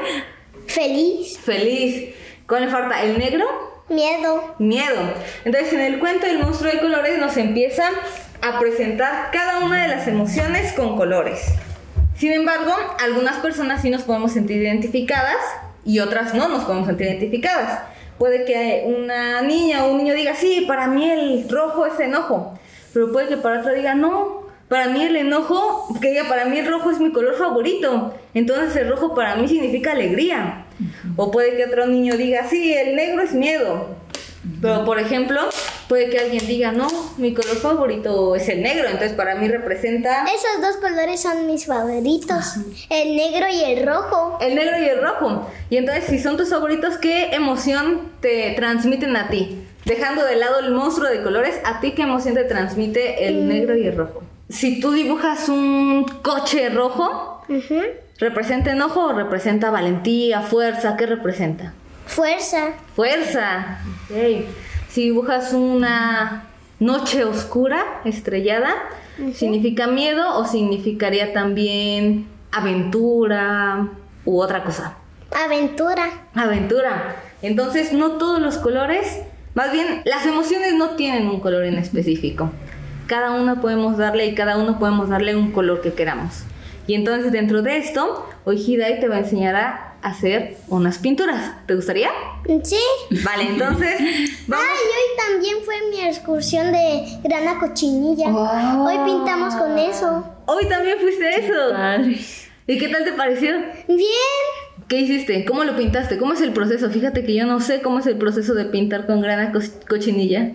feliz, 0.67 1.38
feliz, 1.39 2.15
¿cuál 2.48 2.65
le 2.65 2.71
falta? 2.71 3.03
El 3.03 3.17
negro, 3.17 3.45
miedo. 3.89 4.55
miedo. 4.60 5.13
Entonces, 5.45 5.74
en 5.74 5.81
el 5.81 6.00
cuento 6.00 6.25
El 6.25 6.39
monstruo 6.39 6.71
de 6.71 6.79
colores 6.79 7.19
nos 7.19 7.38
empieza 7.38 7.89
a 8.41 8.60
presentar 8.60 9.29
cada 9.31 9.60
una 9.60 9.83
de 9.83 9.88
las 9.88 10.07
emociones 10.07 10.74
con 10.74 10.98
colores. 10.98 11.53
Sin 12.17 12.33
embargo, 12.33 12.74
algunas 13.00 13.38
personas 13.38 13.81
sí 13.81 13.89
nos 13.89 14.03
podemos 14.03 14.31
sentir 14.31 14.57
identificadas 14.62 15.38
y 15.86 16.00
otras 16.00 16.33
no 16.33 16.48
nos 16.50 16.65
podemos 16.65 16.88
sentir 16.88 17.07
identificadas. 17.07 17.83
Puede 18.17 18.45
que 18.45 18.83
una 18.86 19.41
niña 19.41 19.86
o 19.86 19.91
un 19.91 19.98
niño 19.98 20.13
diga, 20.13 20.36
sí, 20.36 20.65
para 20.67 20.88
mí 20.88 21.10
el 21.10 21.50
rojo 21.50 21.86
es 21.88 22.00
enojo, 22.00 22.60
pero 22.93 23.12
puede 23.12 23.27
que 23.27 23.38
para 23.38 23.62
otro 23.62 23.74
diga, 23.74 23.95
no, 23.95 24.40
para 24.71 24.87
mí 24.87 25.03
el 25.03 25.17
enojo, 25.17 25.85
que 25.99 26.11
diga, 26.11 26.29
para 26.29 26.45
mí 26.45 26.57
el 26.57 26.65
rojo 26.65 26.91
es 26.91 26.99
mi 27.01 27.11
color 27.11 27.35
favorito, 27.35 28.13
entonces 28.33 28.73
el 28.77 28.87
rojo 28.87 29.13
para 29.13 29.35
mí 29.35 29.45
significa 29.49 29.91
alegría. 29.91 30.63
O 31.17 31.29
puede 31.29 31.57
que 31.57 31.65
otro 31.65 31.87
niño 31.87 32.15
diga, 32.15 32.47
sí, 32.47 32.73
el 32.73 32.95
negro 32.95 33.21
es 33.21 33.33
miedo. 33.33 33.89
Pero, 34.61 34.85
por 34.85 34.97
ejemplo, 34.97 35.41
puede 35.89 36.09
que 36.09 36.19
alguien 36.19 36.47
diga, 36.47 36.71
no, 36.71 36.87
mi 37.17 37.33
color 37.33 37.57
favorito 37.57 38.33
es 38.33 38.47
el 38.47 38.61
negro, 38.61 38.85
entonces 38.85 39.11
para 39.11 39.35
mí 39.35 39.49
representa 39.49 40.23
Esos 40.23 40.61
dos 40.61 40.77
colores 40.77 41.21
son 41.21 41.47
mis 41.47 41.65
favoritos, 41.65 42.55
el 42.89 43.17
negro 43.17 43.47
y 43.51 43.65
el 43.65 43.85
rojo. 43.85 44.37
el 44.39 44.55
negro 44.55 44.79
y 44.79 44.85
el 44.85 45.01
rojo. 45.01 45.51
Y 45.69 45.75
entonces, 45.75 46.05
si 46.05 46.17
son 46.17 46.37
tus 46.37 46.49
favoritos, 46.49 46.95
¿qué 46.97 47.31
emoción 47.33 48.09
te 48.21 48.53
transmiten 48.55 49.17
a 49.17 49.27
ti? 49.27 49.67
Dejando 49.83 50.23
de 50.23 50.37
lado 50.37 50.59
el 50.59 50.71
monstruo 50.71 51.09
de 51.09 51.21
colores, 51.21 51.59
¿a 51.65 51.81
ti 51.81 51.91
qué 51.91 52.03
emoción 52.03 52.35
te 52.35 52.45
transmite 52.45 53.27
el 53.27 53.49
negro 53.49 53.75
y 53.75 53.85
el 53.85 53.97
rojo? 53.97 54.23
Si 54.51 54.79
tú 54.79 54.91
dibujas 54.91 55.50
un 55.50 56.05
coche 56.22 56.70
rojo. 56.70 57.43
¿representa 58.20 58.72
enojo 58.72 59.08
o 59.08 59.13
representa 59.13 59.72
valentía, 59.72 60.41
fuerza? 60.41 60.96
¿Qué 60.96 61.05
representa? 61.05 61.74
Fuerza, 62.05 62.74
Fuerza. 62.96 63.79
Si 64.89 65.03
dibujas 65.03 65.53
una 65.53 66.43
noche 66.79 67.24
oscura, 67.24 68.01
estrellada, 68.05 68.75
¿significa 69.34 69.88
miedo 69.88 70.38
o 70.38 70.46
significaría 70.46 71.34
también 71.34 72.27
aventura 72.51 73.88
u 74.25 74.41
otra 74.41 74.63
cosa? 74.63 74.98
aventura. 75.34 76.27
Aventura. 76.36 77.15
Entonces, 77.41 77.93
no 77.93 78.17
todos 78.17 78.41
los 78.41 78.58
colores, 78.58 79.22
más 79.55 79.72
bien, 79.72 80.01
las 80.05 80.25
emociones 80.25 80.74
no 80.75 80.91
tienen 80.91 81.27
un 81.27 81.39
color 81.39 81.63
en 81.63 81.75
específico. 81.75 82.51
Cada 83.08 83.31
una 83.31 83.60
podemos 83.62 83.98
darle 83.98 84.25
y 84.27 84.36
cada 84.36 84.58
uno 84.58 84.79
podemos 84.79 85.10
darle 85.10 85.36
un 85.36 85.51
color 85.51 85.81
que 85.81 85.93
queramos. 85.93 86.43
Y 86.88 86.96
entonces, 86.96 87.31
dentro 87.31 87.62
de 87.62 87.77
esto, 87.77 88.27
hoy 88.46 88.58
Hidai 88.58 89.00
te 89.00 89.08
va 89.08 89.15
a 89.15 89.20
enseñar 89.20 89.55
a 89.55 89.93
hacer 90.01 90.58
unas 90.67 90.98
pinturas. 90.98 91.51
¿Te 91.67 91.75
gustaría? 91.75 92.10
Sí. 92.63 92.79
Vale, 93.24 93.43
entonces, 93.50 94.00
vamos. 94.48 94.65
Ay, 94.65 94.79
hoy 94.88 95.31
también 95.31 95.58
fue 95.63 95.75
mi 95.91 96.01
excursión 96.01 96.72
de 96.72 97.03
grana 97.24 97.60
cochinilla. 97.60 98.29
Hoy 98.34 98.96
pintamos 99.05 99.53
con 99.55 99.77
eso. 99.77 100.25
Hoy 100.48 100.65
también 100.67 100.98
fuiste 101.00 101.25
a 101.27 101.29
eso. 101.31 101.53
Padre. 101.72 102.17
¿Y 102.67 102.77
qué 102.77 102.88
tal 102.89 103.03
te 103.03 103.13
pareció? 103.13 103.51
Bien. 103.88 104.08
¿Qué 104.88 104.98
hiciste? 104.98 105.46
¿Cómo 105.46 105.63
lo 105.63 105.75
pintaste? 105.77 106.17
¿Cómo 106.17 106.34
es 106.34 106.41
el 106.41 106.51
proceso? 106.51 106.89
Fíjate 106.89 107.24
que 107.24 107.34
yo 107.36 107.46
no 107.46 107.60
sé 107.62 107.81
cómo 107.81 108.00
es 108.00 108.08
el 108.08 108.17
proceso 108.17 108.53
de 108.55 108.65
pintar 108.65 109.05
con 109.05 109.22
grana 109.22 109.51
co- 109.53 109.60
cochinilla. 109.88 110.51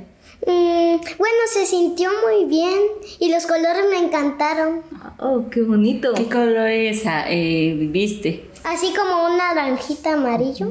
Mm, 0.46 1.00
bueno, 1.18 1.36
se 1.52 1.66
sintió 1.66 2.08
muy 2.24 2.44
bien 2.44 2.78
y 3.18 3.30
los 3.32 3.46
colores 3.46 3.84
me 3.90 3.98
encantaron. 3.98 4.82
Oh, 5.18 5.44
qué 5.50 5.62
bonito. 5.62 6.14
¿Qué 6.14 6.26
colores 6.26 7.04
ah, 7.06 7.24
eh, 7.28 7.76
viste? 7.90 8.48
Así 8.64 8.92
como 8.94 9.26
un 9.26 9.36
naranjita 9.36 10.14
amarillo. 10.14 10.68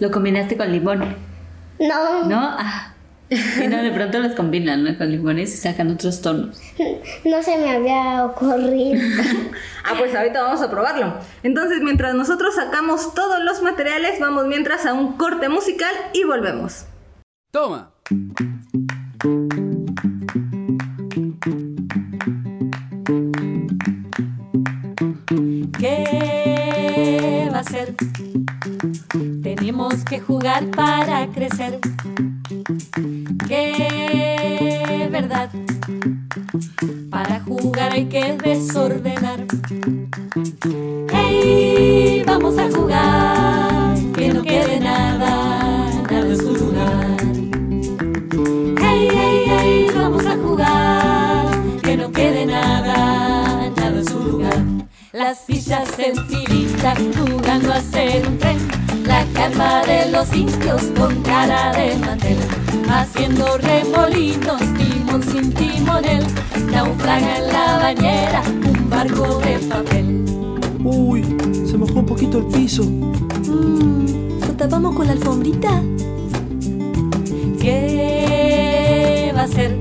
¿Lo 0.00 0.10
combinaste 0.10 0.56
con 0.56 0.72
limón? 0.72 1.16
No, 1.78 2.24
¿No? 2.24 2.40
Ah. 2.40 2.92
Y 3.30 3.66
no, 3.66 3.82
de 3.82 3.90
pronto 3.92 4.18
los 4.18 4.32
combinan 4.32 4.84
¿no? 4.84 4.98
con 4.98 5.10
limones 5.10 5.54
y 5.54 5.56
sacan 5.56 5.90
otros 5.90 6.20
tonos. 6.20 6.60
no 7.24 7.42
se 7.42 7.56
me 7.56 7.70
había 7.70 8.24
ocurrido. 8.24 9.00
Ah, 9.84 9.94
pues 9.98 10.14
ahorita 10.14 10.40
vamos 10.40 10.62
a 10.62 10.70
probarlo. 10.70 11.14
Entonces, 11.42 11.80
mientras 11.82 12.14
nosotros 12.14 12.54
sacamos 12.54 13.14
todos 13.14 13.42
los 13.42 13.62
materiales, 13.62 14.20
vamos 14.20 14.46
mientras 14.46 14.86
a 14.86 14.92
un 14.92 15.14
corte 15.16 15.48
musical 15.48 15.92
y 16.12 16.22
volvemos. 16.22 16.84
Toma. 17.50 17.90
Tenemos 29.62 30.02
que 30.02 30.18
jugar 30.18 30.66
para 30.72 31.24
crecer. 31.28 31.78
Los 60.22 60.36
indios 60.36 60.82
con 60.96 61.20
cara 61.22 61.72
de 61.72 61.96
mantel, 61.96 62.38
haciendo 62.88 63.58
remolinos, 63.58 64.60
timón 64.78 65.22
sin 65.22 65.52
timonel. 65.52 66.24
Naufraga 66.70 67.38
en 67.38 67.46
la 67.48 67.78
bañera 67.78 68.42
un 68.46 68.88
barco 68.88 69.40
de 69.40 69.58
papel. 69.68 70.24
Uy, 70.84 71.24
se 71.66 71.76
mojó 71.76 71.98
un 72.00 72.06
poquito 72.06 72.38
el 72.38 72.44
piso. 72.44 72.84
Mm, 72.84 74.38
¿Lo 74.46 74.52
tapamos 74.56 74.94
con 74.94 75.06
la 75.08 75.14
alfombrita? 75.14 75.82
¿Qué 77.60 79.32
va 79.36 79.42
a 79.42 79.48
ser? 79.48 79.80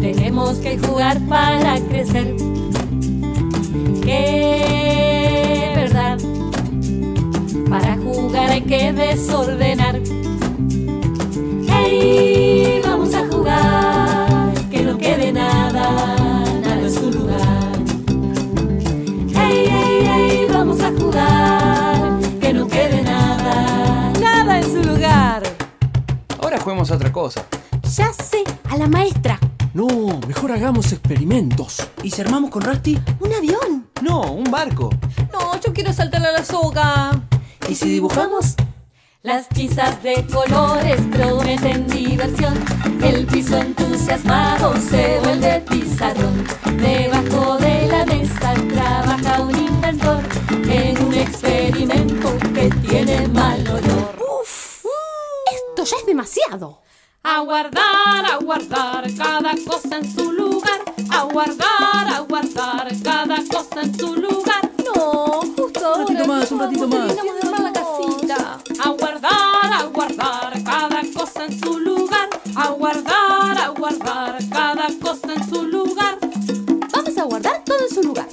Tenemos 0.00 0.58
que 0.58 0.78
jugar 0.78 1.18
para 1.28 1.80
crecer. 1.80 2.36
¿Qué 4.02 4.71
Hay 8.50 8.60
que 8.60 8.92
desordenar. 8.92 9.98
¡Hey! 11.68 12.82
Vamos 12.84 13.14
a 13.14 13.26
jugar, 13.28 14.52
que 14.70 14.82
no 14.82 14.98
quede 14.98 15.32
nada, 15.32 16.44
nada 16.60 16.80
en 16.80 16.92
su 16.92 17.10
lugar. 17.10 17.78
¡Hey, 19.34 19.64
hey, 19.70 20.04
hey! 20.04 20.46
Vamos 20.52 20.80
a 20.82 20.92
jugar, 20.92 22.20
que 22.40 22.52
no 22.52 22.68
quede 22.68 23.02
nada, 23.02 24.12
nada 24.20 24.58
en 24.58 24.64
su 24.64 24.82
lugar. 24.82 25.42
Ahora 26.42 26.60
juguemos 26.60 26.90
a 26.90 26.96
otra 26.96 27.10
cosa. 27.10 27.46
Ya 27.96 28.12
sé, 28.12 28.44
a 28.68 28.76
la 28.76 28.86
maestra. 28.86 29.38
No, 29.72 29.86
mejor 30.28 30.52
hagamos 30.52 30.92
experimentos. 30.92 31.88
¿Y 32.02 32.10
si 32.10 32.20
armamos 32.20 32.50
con 32.50 32.60
Rusty? 32.62 33.00
Un 33.20 33.32
avión. 33.32 33.88
No, 34.02 34.32
un 34.32 34.44
barco. 34.50 34.90
No, 35.32 35.58
yo 35.58 35.72
quiero 35.72 35.92
saltar 35.94 36.26
a 36.26 36.32
la 36.32 36.44
soga. 36.44 37.21
¿Y 37.72 37.74
si 37.74 37.88
dibujamos? 37.88 38.54
Las 39.22 39.48
tizas 39.48 40.02
de 40.02 40.26
colores 40.30 41.00
prometen 41.10 41.86
diversión. 41.88 42.62
El 43.02 43.24
piso 43.24 43.56
entusiasmado 43.56 44.76
se 44.76 45.18
vuelve 45.20 45.64
pizarrón. 45.70 46.44
Debajo 46.76 47.56
de 47.56 47.86
la 47.86 48.04
mesa 48.04 48.52
trabaja 48.74 49.40
un 49.40 49.58
inventor 49.58 50.20
en 50.68 51.02
un 51.02 51.14
experimento 51.14 52.36
que 52.52 52.68
tiene 52.86 53.26
mal 53.28 53.66
olor. 53.66 54.18
Uf, 54.20 54.84
esto 55.54 55.84
ya 55.84 55.96
es 55.96 56.04
demasiado. 56.04 56.82
A 57.22 57.40
guardar, 57.40 58.26
a 58.32 58.36
guardar 58.36 59.06
cada 59.16 59.54
cosa 59.66 59.96
en 59.96 60.14
su 60.14 60.30
lugar. 60.30 60.82
A 61.10 61.22
guardar, 61.22 62.06
a 62.06 62.20
guardar 62.28 62.92
cada 63.02 63.36
cosa 63.50 63.80
en 63.80 63.98
su 63.98 64.14
lugar. 64.14 64.70
No, 64.94 65.31
Un 65.82 66.06
ratito 66.06 66.26
más, 66.26 66.52
un 66.52 66.58
ratito 66.60 66.88
más. 66.88 67.14
terminamos 67.14 67.40
de 67.42 67.48
armar 67.48 67.60
la 67.62 67.72
casita. 67.72 68.58
A 68.84 68.88
guardar, 68.90 69.72
a 69.72 69.82
guardar 69.92 70.62
cada 70.64 71.00
cosa 71.14 71.44
en 71.44 71.60
su 71.60 71.78
lugar. 71.80 72.28
A 72.56 72.68
guardar, 72.70 73.58
a 73.58 73.68
guardar 73.76 74.38
cada 74.50 74.86
cosa 75.02 75.32
en 75.34 75.48
su 75.48 75.62
lugar. 75.66 76.18
Vamos 76.92 77.18
a 77.18 77.22
guardar 77.24 77.62
todo 77.64 77.78
en 77.88 77.94
su 77.94 78.02
lugar. 78.02 78.26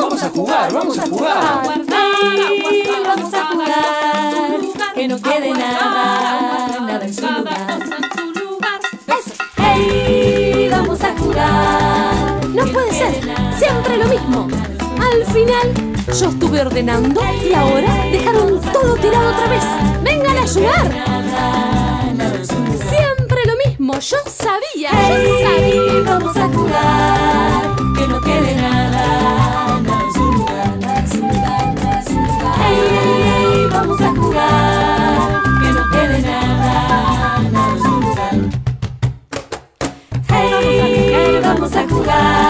Vamos 0.00 0.22
a 0.22 0.28
jugar, 0.30 0.72
vamos 0.72 0.98
a 0.98 1.02
A 1.02 1.06
jugar. 1.06 1.62
guardar, 1.64 1.96
a 1.96 2.62
guardar 2.62 3.16
vamos 3.16 3.34
a 3.34 3.46
jugar, 3.46 4.94
que 4.94 5.08
no 5.08 5.14
A 5.14 5.18
quede 5.20 5.50
nada, 5.52 6.76
a 6.76 6.80
nada 6.80 7.04
en 7.06 7.14
su 7.14 7.20
cada 7.22 7.38
lugar. 7.38 7.78
cosa 7.78 7.96
en 7.96 8.34
su 8.34 8.40
lugar. 8.40 8.80
¡Hey! 9.56 10.68
Vamos 10.70 11.00
a 11.04 11.18
jugar. 11.18 12.46
No 12.48 12.64
puede 12.66 12.92
ser. 12.92 13.14
Siempre 13.58 13.96
lo 13.96 14.06
mismo. 14.08 14.48
Al 15.00 15.24
final, 15.32 15.72
yo 16.18 16.28
estuve 16.28 16.60
ordenando 16.60 17.20
y 17.48 17.52
ahora 17.54 17.92
dejaron 18.12 18.60
todo 18.60 18.94
tirado 18.96 19.30
otra 19.30 19.48
vez. 19.48 19.64
¡Vengan 20.02 20.36
a 20.36 20.42
ayudar! 20.42 21.20
Siempre 22.88 23.38
lo 23.46 23.56
mismo. 23.66 23.98
Yo 24.00 24.18
sabía, 24.26 24.90
yo 24.90 25.38
sabía. 25.42 26.02
vamos 26.04 26.36
a 26.36 26.48
jugar, 26.48 27.76
que 27.96 28.06
no 28.08 28.20
quede 28.20 28.54
nada, 28.56 29.80
vamos 33.72 34.00
a 34.00 34.10
jugar, 34.10 35.32
que 35.60 35.68
no 35.72 35.90
quede 35.90 36.20
nada. 36.22 37.40
Hey, 40.28 41.40
vamos 41.42 41.74
a 41.74 41.88
jugar, 41.88 42.49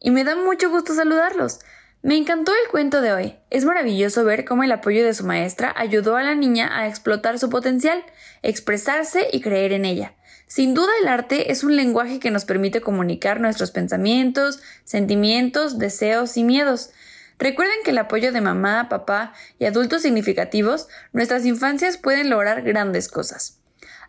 y 0.00 0.10
me 0.10 0.24
da 0.24 0.34
mucho 0.34 0.70
gusto 0.70 0.94
saludarlos. 0.94 1.60
Me 2.02 2.16
encantó 2.16 2.52
el 2.52 2.70
cuento 2.70 3.02
de 3.02 3.12
hoy. 3.12 3.36
Es 3.50 3.66
maravilloso 3.66 4.24
ver 4.24 4.46
cómo 4.46 4.62
el 4.64 4.72
apoyo 4.72 5.04
de 5.04 5.12
su 5.12 5.24
maestra 5.24 5.74
ayudó 5.76 6.16
a 6.16 6.22
la 6.22 6.34
niña 6.34 6.78
a 6.78 6.88
explotar 6.88 7.38
su 7.38 7.50
potencial, 7.50 8.02
expresarse 8.42 9.28
y 9.30 9.42
creer 9.42 9.72
en 9.72 9.84
ella. 9.84 10.14
Sin 10.46 10.74
duda 10.74 10.90
el 11.00 11.08
arte 11.08 11.52
es 11.52 11.62
un 11.62 11.76
lenguaje 11.76 12.18
que 12.18 12.30
nos 12.30 12.46
permite 12.46 12.80
comunicar 12.80 13.40
nuestros 13.40 13.70
pensamientos, 13.70 14.60
sentimientos, 14.84 15.78
deseos 15.78 16.36
y 16.38 16.42
miedos. 16.42 16.90
Recuerden 17.38 17.76
que 17.84 17.90
el 17.90 17.98
apoyo 17.98 18.32
de 18.32 18.40
mamá, 18.40 18.88
papá 18.88 19.34
y 19.58 19.66
adultos 19.66 20.02
significativos, 20.02 20.88
nuestras 21.12 21.44
infancias 21.44 21.98
pueden 21.98 22.30
lograr 22.30 22.62
grandes 22.62 23.08
cosas. 23.08 23.59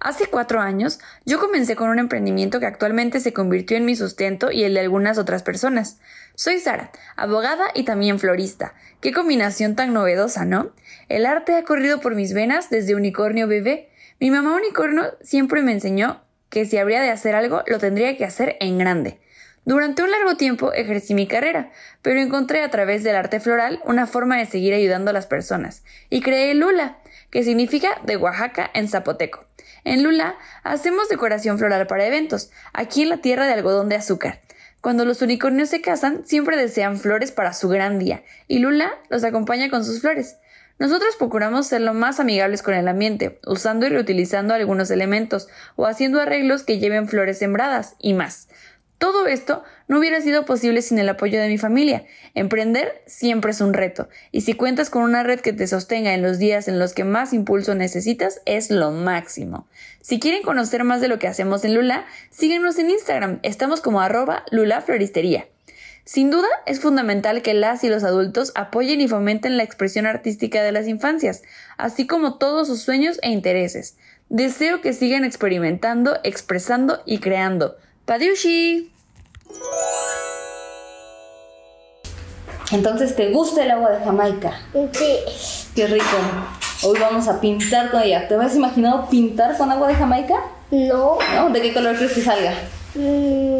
Hace 0.03 0.25
cuatro 0.25 0.61
años, 0.61 0.99
yo 1.27 1.39
comencé 1.39 1.75
con 1.75 1.91
un 1.91 1.99
emprendimiento 1.99 2.59
que 2.59 2.65
actualmente 2.65 3.19
se 3.19 3.33
convirtió 3.33 3.77
en 3.77 3.85
mi 3.85 3.95
sustento 3.95 4.51
y 4.51 4.63
el 4.63 4.73
de 4.73 4.79
algunas 4.79 5.19
otras 5.19 5.43
personas. 5.43 5.99
Soy 6.33 6.59
Sara, 6.59 6.89
abogada 7.15 7.65
y 7.75 7.83
también 7.83 8.17
florista. 8.17 8.73
Qué 8.99 9.13
combinación 9.13 9.75
tan 9.75 9.93
novedosa, 9.93 10.43
¿no? 10.43 10.71
El 11.07 11.27
arte 11.27 11.53
ha 11.53 11.65
corrido 11.65 12.01
por 12.01 12.15
mis 12.15 12.33
venas 12.33 12.71
desde 12.71 12.95
unicornio 12.95 13.47
bebé. 13.47 13.91
Mi 14.19 14.31
mamá 14.31 14.55
unicornio 14.55 15.03
siempre 15.21 15.61
me 15.61 15.71
enseñó 15.71 16.23
que 16.49 16.65
si 16.65 16.79
habría 16.79 17.01
de 17.01 17.11
hacer 17.11 17.35
algo, 17.35 17.61
lo 17.67 17.77
tendría 17.77 18.17
que 18.17 18.25
hacer 18.25 18.57
en 18.59 18.79
grande. 18.79 19.19
Durante 19.65 20.01
un 20.01 20.09
largo 20.09 20.35
tiempo 20.35 20.73
ejercí 20.73 21.13
mi 21.13 21.27
carrera, 21.27 21.69
pero 22.01 22.19
encontré 22.19 22.63
a 22.63 22.71
través 22.71 23.03
del 23.03 23.15
arte 23.15 23.39
floral 23.39 23.79
una 23.85 24.07
forma 24.07 24.37
de 24.37 24.47
seguir 24.47 24.73
ayudando 24.73 25.11
a 25.11 25.13
las 25.13 25.27
personas, 25.27 25.83
y 26.09 26.21
creé 26.21 26.55
Lula, 26.55 26.97
que 27.29 27.43
significa 27.43 28.01
de 28.03 28.17
Oaxaca 28.17 28.71
en 28.73 28.87
zapoteco. 28.87 29.50
En 29.83 30.03
Lula 30.03 30.35
hacemos 30.63 31.09
decoración 31.09 31.57
floral 31.57 31.87
para 31.87 32.05
eventos, 32.05 32.51
aquí 32.73 33.01
en 33.01 33.09
la 33.09 33.17
tierra 33.17 33.45
de 33.45 33.53
algodón 33.53 33.89
de 33.89 33.95
azúcar. 33.95 34.41
Cuando 34.81 35.05
los 35.05 35.21
unicornios 35.21 35.69
se 35.69 35.81
casan, 35.81 36.25
siempre 36.25 36.57
desean 36.57 36.97
flores 36.97 37.31
para 37.31 37.53
su 37.53 37.69
gran 37.69 37.99
día, 37.99 38.23
y 38.47 38.59
Lula 38.59 38.91
los 39.09 39.23
acompaña 39.23 39.69
con 39.69 39.85
sus 39.85 40.01
flores. 40.01 40.37
Nosotros 40.79 41.15
procuramos 41.15 41.67
ser 41.67 41.81
lo 41.81 41.93
más 41.93 42.19
amigables 42.19 42.63
con 42.63 42.73
el 42.73 42.87
ambiente, 42.87 43.39
usando 43.45 43.85
y 43.85 43.89
reutilizando 43.89 44.55
algunos 44.55 44.89
elementos, 44.89 45.47
o 45.75 45.85
haciendo 45.85 46.19
arreglos 46.19 46.63
que 46.63 46.79
lleven 46.79 47.07
flores 47.07 47.37
sembradas, 47.37 47.95
y 47.99 48.15
más. 48.15 48.47
Todo 49.01 49.25
esto 49.25 49.63
no 49.87 49.97
hubiera 49.97 50.21
sido 50.21 50.45
posible 50.45 50.83
sin 50.83 50.99
el 50.99 51.09
apoyo 51.09 51.41
de 51.41 51.47
mi 51.47 51.57
familia. 51.57 52.05
Emprender 52.35 53.01
siempre 53.07 53.49
es 53.49 53.59
un 53.59 53.73
reto, 53.73 54.09
y 54.31 54.41
si 54.41 54.53
cuentas 54.53 54.91
con 54.91 55.01
una 55.01 55.23
red 55.23 55.39
que 55.39 55.53
te 55.53 55.65
sostenga 55.65 56.13
en 56.13 56.21
los 56.21 56.37
días 56.37 56.67
en 56.67 56.77
los 56.77 56.93
que 56.93 57.03
más 57.03 57.33
impulso 57.33 57.73
necesitas, 57.73 58.41
es 58.45 58.69
lo 58.69 58.91
máximo. 58.91 59.67
Si 60.01 60.19
quieren 60.19 60.43
conocer 60.43 60.83
más 60.83 61.01
de 61.01 61.07
lo 61.07 61.17
que 61.17 61.27
hacemos 61.27 61.65
en 61.65 61.73
Lula, 61.73 62.05
síguenos 62.29 62.77
en 62.77 62.91
Instagram, 62.91 63.39
estamos 63.41 63.81
como 63.81 64.01
arroba 64.01 64.43
Lula 64.51 64.81
Floristería. 64.81 65.47
Sin 66.05 66.29
duda, 66.29 66.49
es 66.67 66.79
fundamental 66.79 67.41
que 67.41 67.55
las 67.55 67.83
y 67.83 67.89
los 67.89 68.03
adultos 68.03 68.51
apoyen 68.53 69.01
y 69.01 69.07
fomenten 69.07 69.57
la 69.57 69.63
expresión 69.63 70.05
artística 70.05 70.61
de 70.61 70.73
las 70.73 70.87
infancias, 70.87 71.41
así 71.79 72.05
como 72.05 72.37
todos 72.37 72.67
sus 72.67 72.83
sueños 72.83 73.17
e 73.23 73.31
intereses. 73.31 73.97
Deseo 74.29 74.79
que 74.79 74.93
sigan 74.93 75.25
experimentando, 75.25 76.19
expresando 76.23 77.01
y 77.07 77.17
creando. 77.17 77.77
¡Padiushi! 78.05 78.90
Entonces, 82.71 83.15
¿te 83.15 83.31
gusta 83.31 83.63
el 83.63 83.71
agua 83.71 83.89
de 83.91 84.03
Jamaica? 84.03 84.53
Sí. 84.93 85.17
Qué 85.75 85.87
rico. 85.87 86.05
Hoy 86.83 86.97
vamos 86.99 87.27
a 87.27 87.41
pintar 87.41 87.91
con 87.91 88.01
ella. 88.01 88.27
¿Te 88.27 88.35
habías 88.35 88.55
imaginado 88.55 89.09
pintar 89.09 89.57
con 89.57 89.71
agua 89.71 89.89
de 89.89 89.95
Jamaica? 89.95 90.35
No. 90.71 91.17
¿No? 91.35 91.49
¿De 91.49 91.61
qué 91.61 91.73
color 91.73 91.97
crees 91.97 92.13
que 92.13 92.21
salga? 92.21 92.53
Mm, 92.95 93.59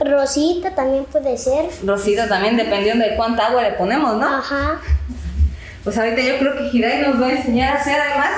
rosita 0.00 0.74
también 0.74 1.04
puede 1.04 1.36
ser. 1.36 1.66
Rosita 1.84 2.26
también, 2.26 2.56
dependiendo 2.56 3.04
de 3.04 3.16
cuánta 3.16 3.48
agua 3.48 3.62
le 3.62 3.72
ponemos, 3.72 4.16
¿no? 4.16 4.26
Ajá. 4.26 4.80
Pues 5.84 5.96
ahorita 5.96 6.20
yo 6.20 6.38
creo 6.38 6.56
que 6.56 6.76
Hirai 6.76 7.02
nos 7.02 7.20
va 7.20 7.28
a 7.28 7.32
enseñar 7.32 7.76
a 7.76 7.80
hacer 7.80 8.00
además, 8.00 8.30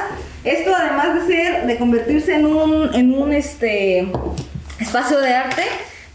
esto 0.44 0.74
además 0.76 1.14
de 1.14 1.34
ser, 1.34 1.66
de 1.66 1.78
convertirse 1.78 2.34
en 2.34 2.46
un, 2.46 2.94
en 2.94 3.14
un 3.14 3.32
este 3.32 4.10
espacio 4.78 5.18
de 5.20 5.34
arte, 5.34 5.62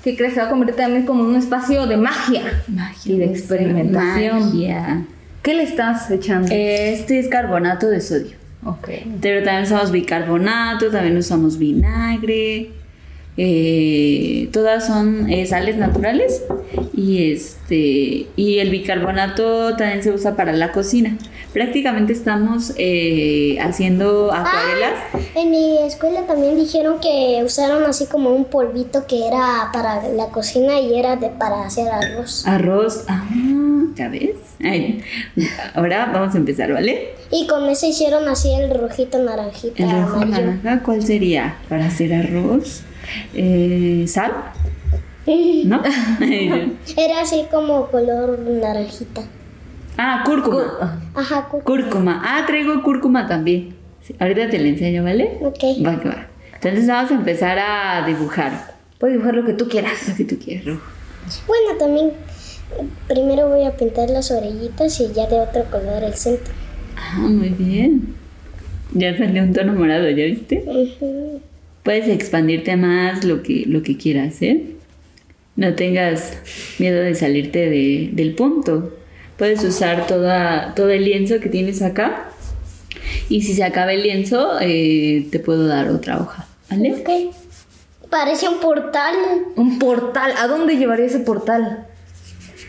que 0.03 0.17
va 0.37 0.43
a 0.43 0.49
convertir 0.49 0.75
también 0.75 1.05
como 1.05 1.23
un 1.23 1.35
espacio 1.35 1.87
de 1.87 1.97
magia, 1.97 2.41
Magia. 2.67 3.13
y 3.13 3.17
de 3.17 3.25
experimentación. 3.25 4.43
Magia. 4.45 5.05
¿Qué 5.41 5.53
le 5.53 5.63
estás 5.63 6.11
echando? 6.11 6.47
Este 6.51 7.19
es 7.19 7.27
carbonato 7.29 7.87
de 7.87 8.01
sodio. 8.01 8.35
ok. 8.65 8.89
Pero 9.21 9.43
también 9.43 9.63
usamos 9.63 9.91
bicarbonato, 9.91 10.89
también 10.89 11.17
usamos 11.17 11.57
vinagre. 11.57 12.71
eh, 13.37 14.49
todas 14.51 14.85
son 14.85 15.29
eh, 15.29 15.45
sales 15.47 15.77
naturales 15.77 16.43
y 16.93 17.31
este 17.31 18.27
y 18.35 18.59
el 18.59 18.69
bicarbonato 18.69 19.75
también 19.75 20.03
se 20.03 20.11
usa 20.11 20.35
para 20.35 20.53
la 20.53 20.71
cocina. 20.71 21.17
Prácticamente 21.53 22.13
estamos 22.13 22.73
eh, 22.77 23.57
haciendo 23.61 24.33
acuarelas. 24.33 24.93
En 25.35 25.51
mi 25.51 25.77
escuela 25.79 26.25
también 26.25 26.55
dijeron 26.55 26.99
que 26.99 27.41
usaron 27.45 27.83
así 27.83 28.07
como 28.07 28.31
un 28.31 28.45
polvito 28.45 29.05
que 29.05 29.27
era 29.27 29.69
para 29.71 30.07
la 30.09 30.27
cocina 30.27 30.79
y 30.79 30.97
era 30.97 31.15
de 31.15 31.29
para 31.29 31.63
hacer 31.65 31.89
arroz. 31.89 32.47
Arroz, 32.47 33.05
ah, 33.07 33.23
ya 33.95 34.09
ves. 34.09 34.31
Ay, 34.63 35.03
ahora 35.75 36.09
vamos 36.11 36.33
a 36.33 36.37
empezar, 36.39 36.73
¿vale? 36.73 37.09
Y 37.29 37.45
con 37.47 37.69
eso 37.69 37.85
hicieron 37.85 38.27
así 38.27 38.51
el 38.51 38.71
rojito 38.71 39.19
naranjita 39.19 39.83
El 39.83 39.91
rojo 39.91 40.21
amarillo. 40.21 40.53
naranja, 40.63 40.83
¿cuál 40.83 41.05
sería? 41.05 41.57
Para 41.69 41.85
hacer 41.85 42.13
arroz, 42.13 42.81
Eh, 43.35 44.05
sal, 44.07 44.31
¿no? 45.65 45.81
Era 46.97 47.21
así 47.21 47.45
como 47.51 47.87
color 47.87 48.39
naranjita. 48.39 49.21
Ah, 49.97 50.23
cúrcuma. 50.25 51.01
Ajá, 51.15 51.47
cu- 51.49 51.61
Cúrcuma. 51.63 52.21
Ah, 52.25 52.43
traigo 52.47 52.81
cúrcuma 52.83 53.27
también. 53.27 53.75
Sí, 54.01 54.15
ahorita 54.19 54.49
te 54.49 54.59
la 54.59 54.67
enseño, 54.69 55.03
¿vale? 55.03 55.37
ok. 55.41 55.63
Va 55.85 55.99
que 55.99 56.09
va. 56.09 56.27
Entonces 56.55 56.87
vamos 56.87 57.11
a 57.11 57.15
empezar 57.15 57.57
a 57.59 58.05
dibujar. 58.05 58.73
Puedes 58.99 59.15
dibujar 59.15 59.35
lo 59.35 59.45
que 59.45 59.53
tú 59.53 59.67
quieras. 59.67 60.07
Lo 60.09 60.15
que 60.15 60.23
tú 60.25 60.37
quieras. 60.39 60.65
Bueno, 61.47 61.77
también 61.79 62.11
primero 63.07 63.47
voy 63.49 63.65
a 63.65 63.75
pintar 63.77 64.09
las 64.09 64.31
orillitas 64.31 64.99
y 64.99 65.13
ya 65.13 65.27
de 65.27 65.39
otro 65.39 65.65
color 65.71 66.03
el 66.03 66.13
centro. 66.15 66.53
Ah, 66.97 67.17
muy 67.19 67.49
bien. 67.49 68.15
Ya 68.93 69.17
salió 69.17 69.43
un 69.43 69.53
tono 69.53 69.73
morado, 69.73 70.09
¿ya 70.09 70.25
viste? 70.25 70.63
Ujú. 70.65 71.41
Puedes 71.83 72.07
expandirte 72.07 72.75
más 72.77 73.23
lo 73.25 73.41
que, 73.43 73.63
lo 73.67 73.83
que 73.83 73.97
quieras, 73.97 74.41
¿eh? 74.41 74.63
No 75.55 75.73
tengas 75.75 76.37
miedo 76.79 77.01
de 77.01 77.13
salirte 77.15 77.69
de- 77.69 78.09
del 78.13 78.35
punto. 78.35 78.93
Puedes 79.43 79.61
usar 79.65 80.07
toda, 80.07 80.73
todo 80.73 80.89
el 80.89 81.03
lienzo 81.03 81.41
que 81.41 81.49
tienes 81.49 81.81
acá. 81.81 82.29
Y 83.27 83.41
si 83.41 83.53
se 83.53 83.65
acaba 83.65 83.91
el 83.91 84.01
lienzo, 84.01 84.53
eh, 84.61 85.27
te 85.33 85.39
puedo 85.39 85.67
dar 85.67 85.89
otra 85.89 86.17
hoja, 86.21 86.47
¿vale? 86.69 86.93
Ok. 86.93 87.35
Parece 88.09 88.47
un 88.47 88.61
portal 88.61 89.13
Un 89.57 89.79
portal. 89.79 90.31
¿A 90.39 90.47
dónde 90.47 90.77
llevaría 90.77 91.07
ese 91.07 91.19
portal? 91.19 91.87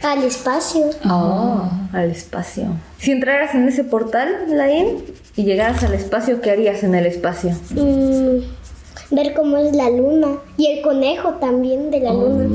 al 0.03 0.25
espacio. 0.25 0.91
Oh, 1.09 1.71
al 1.93 2.11
espacio. 2.11 2.67
Si 2.99 3.13
entraras 3.13 3.55
en 3.55 3.69
ese 3.69 3.85
portal, 3.85 4.47
Lain, 4.49 4.97
y 5.37 5.45
llegaras 5.45 5.85
al 5.85 5.95
espacio, 5.95 6.41
¿qué 6.41 6.51
harías 6.51 6.83
en 6.83 6.97
el 6.97 7.07
espacio? 7.07 7.53
Mm, 7.71 9.15
ver 9.15 9.33
cómo 9.33 9.59
es 9.59 9.77
la 9.77 9.91
luna. 9.91 10.39
Y 10.57 10.73
el 10.73 10.83
conejo 10.83 11.35
también 11.35 11.93
de 11.93 12.01
la 12.01 12.13
luna. 12.13 12.49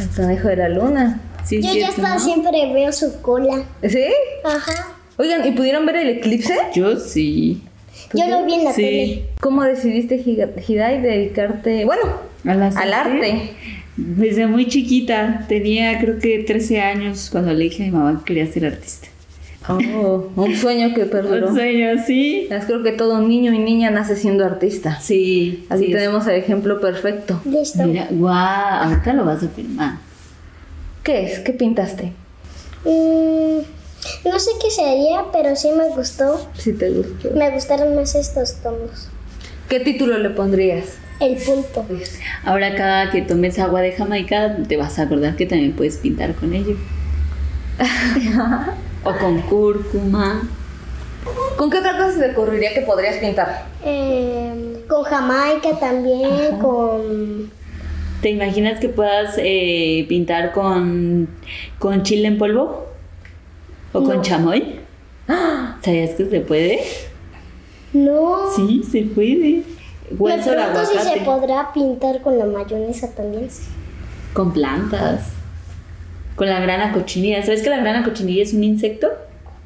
El 0.00 0.08
conejo 0.16 0.48
de 0.48 0.56
la 0.56 0.68
luna. 0.68 1.20
Sí, 1.44 1.60
Yo 1.60 1.72
ya 1.74 1.88
hasta 1.88 2.14
¿no? 2.14 2.20
siempre 2.20 2.72
veo 2.72 2.92
su 2.92 3.20
cola. 3.20 3.64
¿Sí? 3.86 4.04
Ajá. 4.44 4.88
Oigan, 5.16 5.46
¿y 5.46 5.52
pudieron 5.52 5.84
ver 5.86 5.96
el 5.96 6.08
eclipse? 6.10 6.56
Yo 6.74 6.96
sí. 6.98 7.62
Yo 8.14 8.26
lo 8.28 8.44
vi 8.44 8.54
en 8.54 8.64
la 8.64 8.72
Sí. 8.72 8.82
tele. 8.82 9.22
¿Cómo 9.40 9.62
decidiste, 9.64 10.16
Hidai, 10.16 11.00
dedicarte, 11.00 11.84
bueno, 11.84 12.02
¿A 12.46 12.54
las 12.54 12.76
al 12.76 12.92
arte? 12.92 13.50
Desde 13.96 14.46
muy 14.46 14.66
chiquita, 14.68 15.44
tenía 15.48 15.98
creo 16.00 16.18
que 16.18 16.38
13 16.40 16.80
años 16.80 17.28
cuando 17.30 17.52
le 17.52 17.64
dije 17.64 17.82
a 17.82 17.86
mi 17.86 17.92
mamá 17.92 18.18
que 18.24 18.34
quería 18.34 18.52
ser 18.52 18.66
artista. 18.66 19.08
Oh, 19.68 20.28
un 20.34 20.56
sueño 20.56 20.92
que 20.94 21.04
perduró. 21.04 21.48
Un 21.48 21.54
sueño, 21.54 22.02
sí. 22.04 22.48
Es 22.50 22.64
creo 22.64 22.82
que 22.82 22.92
todo 22.92 23.20
niño 23.20 23.52
y 23.52 23.58
niña 23.58 23.90
nace 23.90 24.16
siendo 24.16 24.44
artista. 24.44 24.98
Sí. 25.00 25.66
Así 25.68 25.86
sí, 25.86 25.92
tenemos 25.92 26.26
el 26.26 26.34
ejemplo 26.34 26.80
perfecto. 26.80 27.40
Listo. 27.44 27.84
Mira, 27.84 28.08
guau, 28.10 28.34
ahorita 28.88 29.12
lo 29.12 29.24
vas 29.24 29.42
a 29.44 29.48
filmar. 29.48 29.98
¿Qué 31.02 31.24
es? 31.24 31.40
¿Qué 31.40 31.52
pintaste? 31.52 32.12
Mm, 32.84 33.58
no 34.28 34.38
sé 34.38 34.50
qué 34.62 34.70
sería, 34.70 35.24
pero 35.32 35.56
sí 35.56 35.70
me 35.76 35.88
gustó. 35.88 36.48
Si 36.56 36.72
te 36.72 36.90
gustó. 36.90 37.30
Me 37.32 37.50
gustaron 37.50 37.96
más 37.96 38.14
estos 38.14 38.54
tonos. 38.62 39.08
¿Qué 39.68 39.80
título 39.80 40.18
le 40.18 40.30
pondrías? 40.30 40.98
El 41.18 41.36
punto. 41.36 41.84
Ahora 42.44 42.74
cada 42.74 43.10
que 43.10 43.22
tomes 43.22 43.58
agua 43.58 43.80
de 43.80 43.92
Jamaica 43.92 44.56
te 44.68 44.76
vas 44.76 44.98
a 44.98 45.02
acordar 45.02 45.36
que 45.36 45.46
también 45.46 45.72
puedes 45.72 45.96
pintar 45.96 46.34
con 46.34 46.52
ello. 46.52 46.76
o 49.04 49.16
con 49.18 49.40
cúrcuma. 49.42 50.42
¿Con 51.56 51.70
qué 51.70 51.78
otra 51.78 51.96
cosa 51.96 52.12
se 52.12 52.20
te 52.20 52.32
ocurriría 52.32 52.74
que 52.74 52.82
podrías 52.82 53.16
pintar? 53.16 53.66
Eh, 53.84 54.84
con 54.88 55.04
Jamaica 55.04 55.78
también, 55.78 56.58
con... 56.58 57.50
¿Te 58.22 58.30
imaginas 58.30 58.78
que 58.80 58.88
puedas 58.88 59.34
eh, 59.38 60.06
pintar 60.08 60.52
con, 60.52 61.28
con 61.78 62.02
chile 62.04 62.28
en 62.28 62.38
polvo? 62.38 62.86
¿O 63.92 64.02
con 64.04 64.22
chamoy? 64.22 64.76
¿Sabías 65.82 66.10
que 66.10 66.26
se 66.30 66.40
puede? 66.40 66.80
No. 67.92 68.50
Sí, 68.54 68.82
se 68.90 69.02
puede. 69.02 69.64
O 70.18 70.24
Me 70.28 70.34
el 70.34 70.42
sol 70.44 70.54
pregunto 70.54 70.80
si 70.86 70.92
se 70.92 70.98
aguacate. 71.00 71.24
podrá 71.24 71.72
pintar 71.72 72.22
con 72.22 72.38
la 72.38 72.46
mayonesa 72.46 73.12
también. 73.14 73.48
Con 74.32 74.52
plantas. 74.52 75.30
Con 76.36 76.48
la 76.48 76.60
grana 76.60 76.92
cochinilla. 76.92 77.42
¿Sabes 77.42 77.62
que 77.62 77.70
la 77.70 77.78
grana 77.78 78.04
cochinilla 78.04 78.42
es 78.44 78.54
un 78.54 78.62
insecto? 78.64 79.08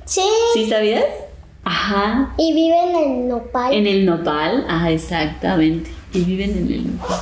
Sí. 0.07 0.23
¿Sí 0.55 0.69
sabías? 0.69 1.05
Ajá. 1.62 2.35
Y 2.38 2.55
vive 2.55 2.77
en 2.90 2.97
el 2.97 3.29
nopal. 3.29 3.73
En 3.75 3.87
el 3.87 4.07
nopal. 4.07 4.64
Ajá, 4.69 4.90
exactamente. 4.90 5.90
Y 6.12 6.23
viven 6.25 6.51
en 6.57 6.73
el 6.73 6.87
nopal. 6.97 7.19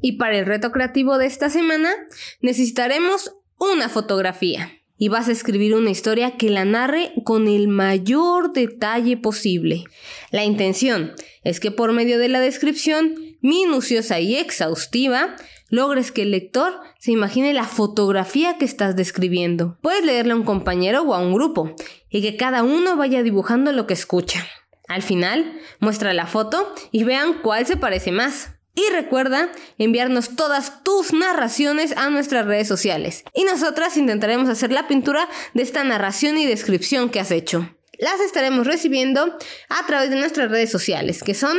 Y 0.00 0.12
para 0.12 0.38
el 0.38 0.46
reto 0.46 0.70
creativo 0.72 1.18
de 1.18 1.26
esta 1.26 1.50
semana 1.50 1.90
necesitaremos 2.40 3.34
una 3.58 3.88
fotografía. 3.88 4.72
Y 5.00 5.08
vas 5.08 5.28
a 5.28 5.32
escribir 5.32 5.76
una 5.76 5.90
historia 5.90 6.36
que 6.36 6.50
la 6.50 6.64
narre 6.64 7.12
con 7.24 7.46
el 7.46 7.68
mayor 7.68 8.52
detalle 8.52 9.16
posible. 9.16 9.84
La 10.32 10.44
intención 10.44 11.12
es 11.44 11.60
que 11.60 11.70
por 11.70 11.92
medio 11.92 12.18
de 12.18 12.28
la 12.28 12.40
descripción 12.40 13.14
minuciosa 13.40 14.18
y 14.18 14.34
exhaustiva, 14.34 15.36
logres 15.68 16.10
que 16.10 16.22
el 16.22 16.32
lector 16.32 16.80
se 16.98 17.12
imagine 17.12 17.52
la 17.52 17.64
fotografía 17.64 18.58
que 18.58 18.64
estás 18.64 18.96
describiendo. 18.96 19.78
Puedes 19.82 20.04
leerla 20.04 20.34
a 20.34 20.36
un 20.36 20.44
compañero 20.44 21.02
o 21.02 21.14
a 21.14 21.20
un 21.20 21.32
grupo 21.32 21.76
y 22.10 22.22
que 22.22 22.36
cada 22.36 22.64
uno 22.64 22.96
vaya 22.96 23.22
dibujando 23.22 23.70
lo 23.70 23.86
que 23.86 23.94
escucha. 23.94 24.46
Al 24.88 25.02
final, 25.02 25.60
muestra 25.80 26.14
la 26.14 26.26
foto 26.26 26.74
y 26.90 27.04
vean 27.04 27.34
cuál 27.42 27.66
se 27.66 27.76
parece 27.76 28.10
más. 28.10 28.57
Y 28.78 28.92
recuerda 28.92 29.50
enviarnos 29.76 30.36
todas 30.36 30.84
tus 30.84 31.12
narraciones 31.12 31.96
a 31.96 32.10
nuestras 32.10 32.46
redes 32.46 32.68
sociales. 32.68 33.24
Y 33.34 33.42
nosotras 33.42 33.96
intentaremos 33.96 34.48
hacer 34.48 34.70
la 34.70 34.86
pintura 34.86 35.28
de 35.52 35.64
esta 35.64 35.82
narración 35.82 36.38
y 36.38 36.46
descripción 36.46 37.10
que 37.10 37.18
has 37.18 37.32
hecho. 37.32 37.74
Las 37.98 38.20
estaremos 38.20 38.68
recibiendo 38.68 39.36
a 39.68 39.86
través 39.88 40.10
de 40.10 40.16
nuestras 40.16 40.48
redes 40.48 40.70
sociales, 40.70 41.24
que 41.24 41.34
son 41.34 41.58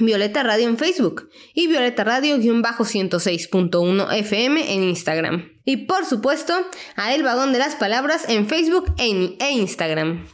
Violeta 0.00 0.42
Radio 0.42 0.68
en 0.68 0.78
Facebook 0.78 1.30
y 1.54 1.68
Violeta 1.68 2.02
Radio-106.1 2.02 4.12
FM 4.16 4.74
en 4.74 4.82
Instagram. 4.82 5.52
Y 5.64 5.86
por 5.86 6.06
supuesto, 6.06 6.54
a 6.96 7.14
El 7.14 7.22
Vagón 7.22 7.52
de 7.52 7.60
las 7.60 7.76
Palabras 7.76 8.28
en 8.28 8.48
Facebook 8.48 8.92
e 8.98 9.36
e 9.38 9.50
Instagram. 9.52 10.26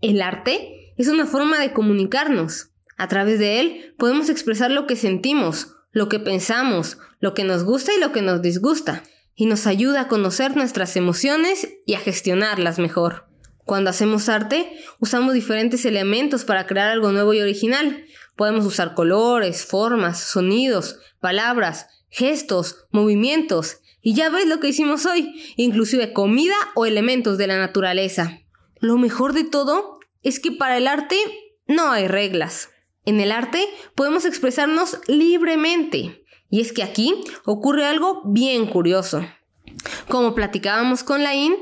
El 0.00 0.22
arte 0.22 0.92
es 0.96 1.06
una 1.06 1.24
forma 1.24 1.60
de 1.60 1.72
comunicarnos. 1.72 2.72
A 2.96 3.08
través 3.08 3.38
de 3.38 3.60
él 3.60 3.94
podemos 3.98 4.28
expresar 4.28 4.70
lo 4.70 4.86
que 4.86 4.96
sentimos, 4.96 5.74
lo 5.92 6.08
que 6.08 6.18
pensamos, 6.18 6.98
lo 7.20 7.34
que 7.34 7.44
nos 7.44 7.64
gusta 7.64 7.92
y 7.94 8.00
lo 8.00 8.12
que 8.12 8.22
nos 8.22 8.42
disgusta, 8.42 9.02
y 9.34 9.46
nos 9.46 9.66
ayuda 9.66 10.02
a 10.02 10.08
conocer 10.08 10.56
nuestras 10.56 10.96
emociones 10.96 11.68
y 11.84 11.94
a 11.94 12.00
gestionarlas 12.00 12.78
mejor. 12.78 13.26
Cuando 13.64 13.90
hacemos 13.90 14.28
arte, 14.28 14.72
usamos 15.00 15.34
diferentes 15.34 15.84
elementos 15.84 16.44
para 16.44 16.66
crear 16.66 16.88
algo 16.88 17.12
nuevo 17.12 17.34
y 17.34 17.40
original. 17.40 18.04
Podemos 18.36 18.64
usar 18.64 18.94
colores, 18.94 19.66
formas, 19.66 20.20
sonidos, 20.20 21.00
palabras, 21.20 21.88
gestos, 22.08 22.86
movimientos, 22.92 23.78
y 24.00 24.14
ya 24.14 24.30
ves 24.30 24.46
lo 24.46 24.60
que 24.60 24.68
hicimos 24.68 25.04
hoy, 25.04 25.34
inclusive 25.56 26.12
comida 26.12 26.54
o 26.76 26.86
elementos 26.86 27.38
de 27.38 27.48
la 27.48 27.58
naturaleza. 27.58 28.38
Lo 28.78 28.98
mejor 28.98 29.32
de 29.32 29.42
todo 29.42 29.98
es 30.22 30.38
que 30.38 30.52
para 30.52 30.76
el 30.76 30.86
arte 30.86 31.16
no 31.66 31.90
hay 31.90 32.06
reglas. 32.06 32.68
En 33.06 33.20
el 33.20 33.32
arte 33.32 33.66
podemos 33.94 34.24
expresarnos 34.24 34.98
libremente. 35.06 36.24
Y 36.50 36.60
es 36.60 36.72
que 36.72 36.82
aquí 36.82 37.14
ocurre 37.44 37.86
algo 37.86 38.22
bien 38.24 38.66
curioso. 38.66 39.26
Como 40.08 40.34
platicábamos 40.34 41.02
con 41.02 41.22
Laín, 41.22 41.54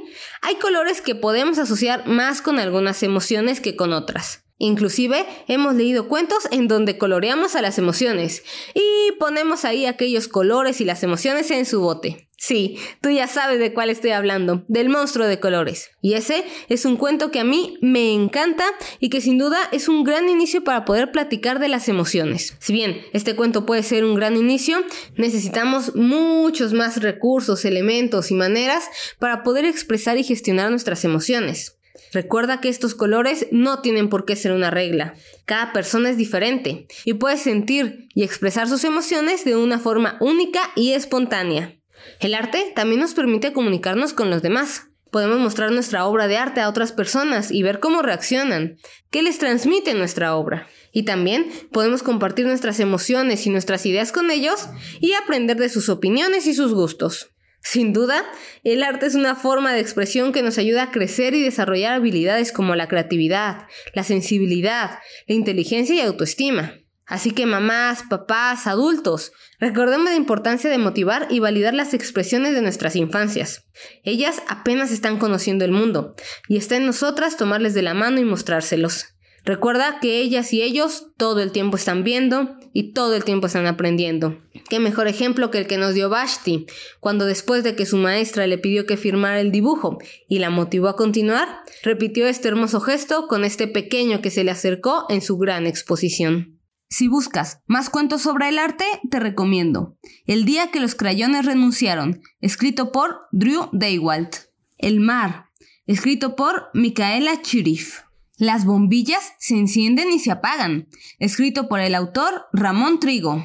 hay 0.43 0.57
colores 0.57 1.01
que 1.01 1.15
podemos 1.15 1.59
asociar 1.59 2.07
más 2.07 2.43
con 2.43 2.59
algunas 2.59 3.03
emociones 3.03 3.61
que 3.61 3.77
con 3.77 3.93
otras. 3.93 4.44
Inclusive 4.59 5.27
hemos 5.49 5.75
leído 5.75 6.09
cuentos 6.09 6.47
en 6.51 6.69
donde 6.69 6.97
coloreamos 6.97 7.57
a 7.57 7.63
las 7.63 7.79
emociones 7.79 8.45
y 8.73 9.13
ponemos 9.19 9.65
ahí 9.65 9.85
aquellos 9.87 10.29
colores 10.29 10.81
y 10.81 10.85
las 10.85 11.03
emociones 11.03 11.51
en 11.51 11.67
su 11.67 11.81
bote. 11.81 12.29
Sí, 12.37 12.79
tú 13.01 13.09
ya 13.09 13.27
sabes 13.27 13.59
de 13.59 13.73
cuál 13.73 13.89
estoy 13.89 14.11
hablando, 14.11 14.65
del 14.69 14.91
monstruo 14.91 15.27
de 15.27 15.41
colores. 15.41 15.91
Y 16.03 16.13
ese 16.13 16.45
es 16.69 16.85
un 16.85 16.97
cuento 16.97 17.31
que 17.31 17.41
a 17.41 17.45
mí 17.45 17.79
me 17.81 18.13
encanta 18.13 18.67
y 19.01 19.09
que 19.09 19.23
sin 19.23 19.39
duda 19.39 19.59
es 19.73 19.89
un 19.89 20.05
gran 20.05 20.29
inicio 20.29 20.63
para 20.63 20.85
poder 20.85 21.11
platicar 21.11 21.59
de 21.59 21.69
las 21.69 21.89
emociones. 21.89 22.55
Si 22.61 22.75
bien 22.75 23.01
este 23.15 23.35
cuento 23.35 23.65
puede 23.65 23.83
ser 23.83 24.05
un 24.05 24.15
gran 24.15 24.37
inicio, 24.37 24.85
necesitamos 25.17 25.95
muchos 25.95 26.75
más 26.75 27.01
recursos, 27.01 27.65
elementos 27.65 28.31
y 28.31 28.35
maneras 28.35 28.85
para 29.19 29.43
poder 29.43 29.65
expresar 29.65 30.19
y 30.19 30.23
gestionar 30.23 30.71
nuestras 30.71 31.05
emociones. 31.07 31.74
Recuerda 32.15 32.61
que 32.61 32.69
estos 32.69 32.95
colores 32.95 33.49
no 33.51 33.81
tienen 33.81 34.09
por 34.09 34.25
qué 34.25 34.37
ser 34.37 34.53
una 34.53 34.71
regla. 34.71 35.15
Cada 35.47 35.73
persona 35.73 36.11
es 36.11 36.17
diferente 36.17 36.87
y 37.05 37.15
puede 37.15 37.37
sentir 37.37 38.07
y 38.15 38.23
expresar 38.23 38.69
sus 38.69 38.85
emociones 38.85 39.45
de 39.45 39.57
una 39.57 39.81
forma 39.81 40.17
única 40.21 40.61
y 40.77 40.93
espontánea. 40.93 41.77
El 42.21 42.37
arte 42.37 42.73
también 42.77 43.01
nos 43.01 43.15
permite 43.15 43.53
comunicarnos 43.53 44.13
con 44.13 44.31
los 44.31 44.43
demás. 44.43 44.91
Podemos 45.11 45.41
mostrar 45.41 45.73
nuestra 45.73 46.07
obra 46.07 46.29
de 46.29 46.37
arte 46.37 46.61
a 46.61 46.69
otras 46.69 46.93
personas 46.93 47.51
y 47.51 47.65
ver 47.65 47.81
cómo 47.81 48.01
reaccionan, 48.01 48.77
qué 49.11 49.23
les 49.23 49.41
transmite 49.41 49.93
nuestra 49.95 50.37
obra. 50.37 50.69
Y 50.93 51.03
también 51.03 51.51
podemos 51.73 52.05
compartir 52.05 52.47
nuestras 52.47 52.79
emociones 52.79 53.45
y 53.45 53.51
nuestras 53.51 53.87
ideas 53.87 54.13
con 54.13 54.31
ellos 54.31 54.69
y 55.01 55.15
aprender 55.15 55.57
de 55.57 55.69
sus 55.69 55.89
opiniones 55.89 56.47
y 56.47 56.55
sus 56.55 56.73
gustos. 56.75 57.34
Sin 57.65 57.95
duda, 57.95 58.31
el 58.63 58.83
arte 58.83 59.07
es 59.07 59.15
una 59.15 59.35
forma 59.35 59.73
de 59.73 59.81
expresión 59.81 60.33
que 60.33 60.43
nos 60.43 60.59
ayuda 60.59 60.83
a 60.85 60.91
crecer 60.91 61.35
y 61.35 61.43
desarrollar 61.43 61.95
habilidades 61.95 62.53
como 62.53 62.75
la 62.75 62.89
creatividad, 62.89 63.67
la 63.95 64.05
sensibilidad, 64.05 64.99
la 65.27 65.35
inteligencia 65.35 65.97
y 65.97 66.01
autoestima. 66.01 66.75
Así 67.07 67.33
que 67.33 67.47
mamás, 67.47 68.05
papás, 68.09 68.67
adultos, 68.67 69.33
recordemos 69.59 70.11
la 70.11 70.17
importancia 70.17 70.71
de 70.71 70.79
motivar 70.79 71.27
y 71.31 71.39
validar 71.39 71.73
las 71.73 71.95
expresiones 71.95 72.53
de 72.53 72.61
nuestras 72.63 72.97
infancias. 72.97 73.67
Ellas 74.05 74.43
apenas 74.47 74.93
están 74.93 75.19
conociendo 75.19 75.65
el 75.65 75.73
mundo, 75.73 76.15
y 76.49 76.59
está 76.59 76.77
en 76.77 76.87
nosotras 76.87 77.39
tomarles 77.39 77.73
de 77.73 77.83
la 77.83 77.95
mano 77.95 78.21
y 78.21 78.25
mostrárselos. 78.25 79.14
Recuerda 79.45 80.01
que 80.01 80.21
ellas 80.21 80.53
y 80.55 80.63
ellos 80.63 81.09
todo 81.19 81.43
el 81.43 81.53
tiempo 81.53 81.77
están 81.77 82.03
viendo 82.03 82.57
y 82.73 82.93
todo 82.93 83.15
el 83.15 83.25
tiempo 83.25 83.47
están 83.47 83.67
aprendiendo. 83.67 84.41
Qué 84.71 84.81
mejor 84.81 85.07
ejemplo 85.07 85.51
que 85.51 85.59
el 85.59 85.67
que 85.67 85.77
nos 85.77 85.93
dio 85.93 86.09
Vashti, 86.09 86.65
cuando 86.99 87.27
después 87.27 87.63
de 87.63 87.77
que 87.77 87.85
su 87.85 87.99
maestra 87.99 88.47
le 88.47 88.57
pidió 88.57 88.87
que 88.87 88.97
firmara 88.97 89.41
el 89.41 89.53
dibujo 89.53 89.99
y 90.29 90.39
la 90.39 90.49
motivó 90.49 90.89
a 90.89 90.97
continuar, 90.97 91.61
repitió 91.83 92.27
este 92.27 92.49
hermoso 92.49 92.81
gesto 92.81 93.27
con 93.29 93.45
este 93.45 93.69
pequeño 93.69 94.23
que 94.23 94.31
se 94.31 94.45
le 94.45 94.51
acercó 94.51 95.05
en 95.11 95.21
su 95.21 95.37
gran 95.37 95.67
exposición. 95.67 96.59
Si 96.89 97.09
buscas 97.09 97.61
más 97.67 97.91
cuentos 97.91 98.23
sobre 98.23 98.49
el 98.49 98.59
arte, 98.59 98.85
te 99.11 99.19
recomiendo 99.21 99.99
El 100.27 100.45
día 100.45 100.71
que 100.71 100.81
los 100.81 100.95
crayones 100.95 101.45
renunciaron, 101.45 102.23
escrito 102.41 102.93
por 102.93 103.23
Drew 103.31 103.69
Daywalt. 103.73 104.37
El 104.79 105.01
mar, 105.01 105.51
escrito 105.87 106.35
por 106.35 106.71
Micaela 106.73 107.43
Chirif. 107.43 108.04
Las 108.37 108.65
bombillas 108.65 109.33
se 109.39 109.55
encienden 109.57 110.11
y 110.11 110.19
se 110.19 110.33
apagan, 110.33 110.89
escrito 111.21 111.69
por 111.69 111.79
el 111.79 111.95
autor 111.95 112.47
Ramón 112.53 112.99
Trigo. 112.99 113.45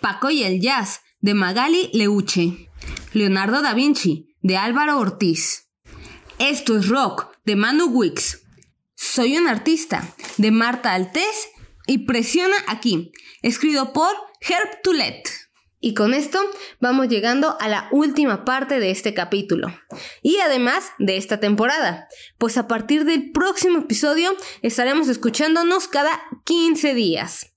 Paco 0.00 0.30
y 0.30 0.44
el 0.44 0.60
jazz, 0.60 1.00
de 1.20 1.34
Magali 1.34 1.90
Leuche. 1.92 2.68
Leonardo 3.12 3.62
da 3.62 3.74
Vinci, 3.74 4.34
de 4.40 4.56
Álvaro 4.56 4.98
Ortiz. 4.98 5.68
Esto 6.38 6.78
es 6.78 6.88
rock, 6.88 7.36
de 7.44 7.56
Manu 7.56 7.86
Wicks. 7.86 8.42
Soy 8.94 9.36
un 9.36 9.48
artista, 9.48 10.14
de 10.36 10.52
Marta 10.52 10.92
Altés 10.92 11.48
y 11.88 11.98
Presiona 12.06 12.56
aquí, 12.68 13.10
escrito 13.42 13.92
por 13.92 14.14
Herb 14.40 14.82
Toulet. 14.82 15.41
Y 15.84 15.94
con 15.94 16.14
esto 16.14 16.38
vamos 16.80 17.08
llegando 17.08 17.56
a 17.60 17.66
la 17.68 17.88
última 17.90 18.44
parte 18.44 18.78
de 18.78 18.92
este 18.92 19.14
capítulo. 19.14 19.74
Y 20.22 20.38
además 20.38 20.92
de 21.00 21.16
esta 21.16 21.40
temporada. 21.40 22.06
Pues 22.38 22.56
a 22.56 22.68
partir 22.68 23.04
del 23.04 23.32
próximo 23.32 23.80
episodio 23.80 24.30
estaremos 24.62 25.08
escuchándonos 25.08 25.88
cada 25.88 26.22
15 26.44 26.94
días. 26.94 27.51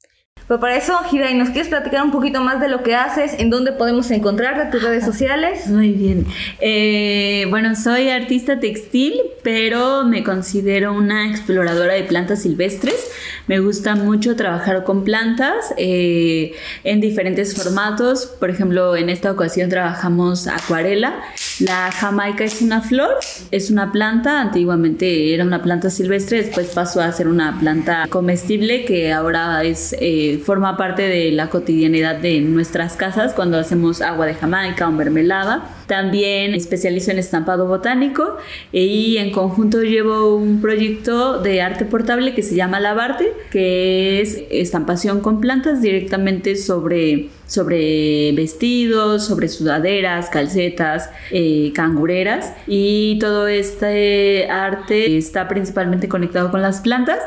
Pero 0.48 0.60
para 0.60 0.76
eso, 0.76 0.94
Hirai, 1.12 1.34
¿nos 1.34 1.50
quieres 1.50 1.70
platicar 1.70 2.04
un 2.04 2.12
poquito 2.12 2.40
más 2.42 2.62
de 2.62 2.68
lo 2.68 2.84
que 2.84 2.94
haces? 2.94 3.34
¿En 3.40 3.50
dónde 3.50 3.72
podemos 3.72 4.12
encontrarte? 4.12 4.70
¿Tus 4.70 4.84
redes 4.84 5.04
sociales? 5.04 5.68
Muy 5.68 5.92
bien. 5.92 6.28
Eh, 6.60 7.48
bueno, 7.50 7.76
soy 7.76 8.10
artista 8.10 8.60
textil, 8.60 9.20
pero 9.42 10.04
me 10.04 10.24
considero 10.24 10.94
una 10.94 11.32
exploradora 11.32 11.94
de 11.94 12.04
plantas 12.04 12.44
silvestres. 12.44 13.12
Me 13.48 13.60
gusta 13.60 13.96
mucho 13.96 14.36
trabajar 14.36 14.84
con 14.84 15.04
plantas 15.04 15.74
eh, 15.78 16.54
en 16.84 17.02
diferentes 17.02 17.56
formatos. 17.56 18.28
Por 18.28 18.52
ejemplo, 18.52 18.96
en 18.96 19.10
esta 19.10 19.32
ocasión 19.32 19.70
trabajamos 19.70 20.48
acuarela. 20.48 21.24
La 21.60 21.90
jamaica 21.90 22.44
es 22.44 22.62
una 22.62 22.82
flor, 22.82 23.16
es 23.52 23.72
una 23.72 23.92
planta. 23.92 24.42
Antiguamente 24.42 25.34
era 25.34 25.46
una 25.46 25.62
planta 25.62 25.90
silvestre, 25.90 26.44
después 26.44 26.68
pasó 26.68 27.02
a 27.02 27.12
ser 27.14 27.30
una 27.30 27.58
planta 27.60 28.08
comestible 28.10 28.86
que 28.86 29.14
ahora 29.14 29.64
es... 29.64 29.96
Eh, 30.00 30.42
forma 30.46 30.76
parte 30.78 31.04
de 31.04 31.32
la 31.32 31.50
cotidianidad 31.50 32.18
de 32.18 32.42
nuestras 32.42 32.96
casas 32.96 33.34
cuando 33.34 33.58
hacemos 33.58 34.02
agua 34.02 34.26
de 34.26 34.34
Jamaica 34.34 34.88
o 34.88 34.92
mermelada. 34.92 35.64
También 35.88 36.54
especializo 36.56 37.12
en 37.12 37.20
estampado 37.20 37.68
botánico 37.68 38.38
y 38.72 39.18
en 39.18 39.32
conjunto 39.32 39.82
llevo 39.84 40.36
un 40.36 40.62
proyecto 40.62 41.42
de 41.42 41.62
arte 41.62 41.86
portable 41.86 42.34
que 42.34 42.42
se 42.42 42.56
llama 42.56 42.80
Lavarte, 42.80 43.34
que 43.52 44.22
es 44.22 44.44
estampación 44.50 45.22
con 45.22 45.42
plantas 45.42 45.82
directamente 45.82 46.56
sobre 46.56 47.30
sobre 47.48 48.32
vestidos, 48.32 49.26
sobre 49.26 49.48
sudaderas, 49.48 50.30
calcetas, 50.30 51.10
eh, 51.32 51.72
cangureras 51.74 52.54
y 52.68 53.20
todo 53.20 53.48
este 53.48 54.50
arte 54.50 55.18
está 55.18 55.48
principalmente 55.48 56.10
conectado 56.10 56.52
con 56.52 56.62
las 56.62 56.82
plantas. 56.82 57.20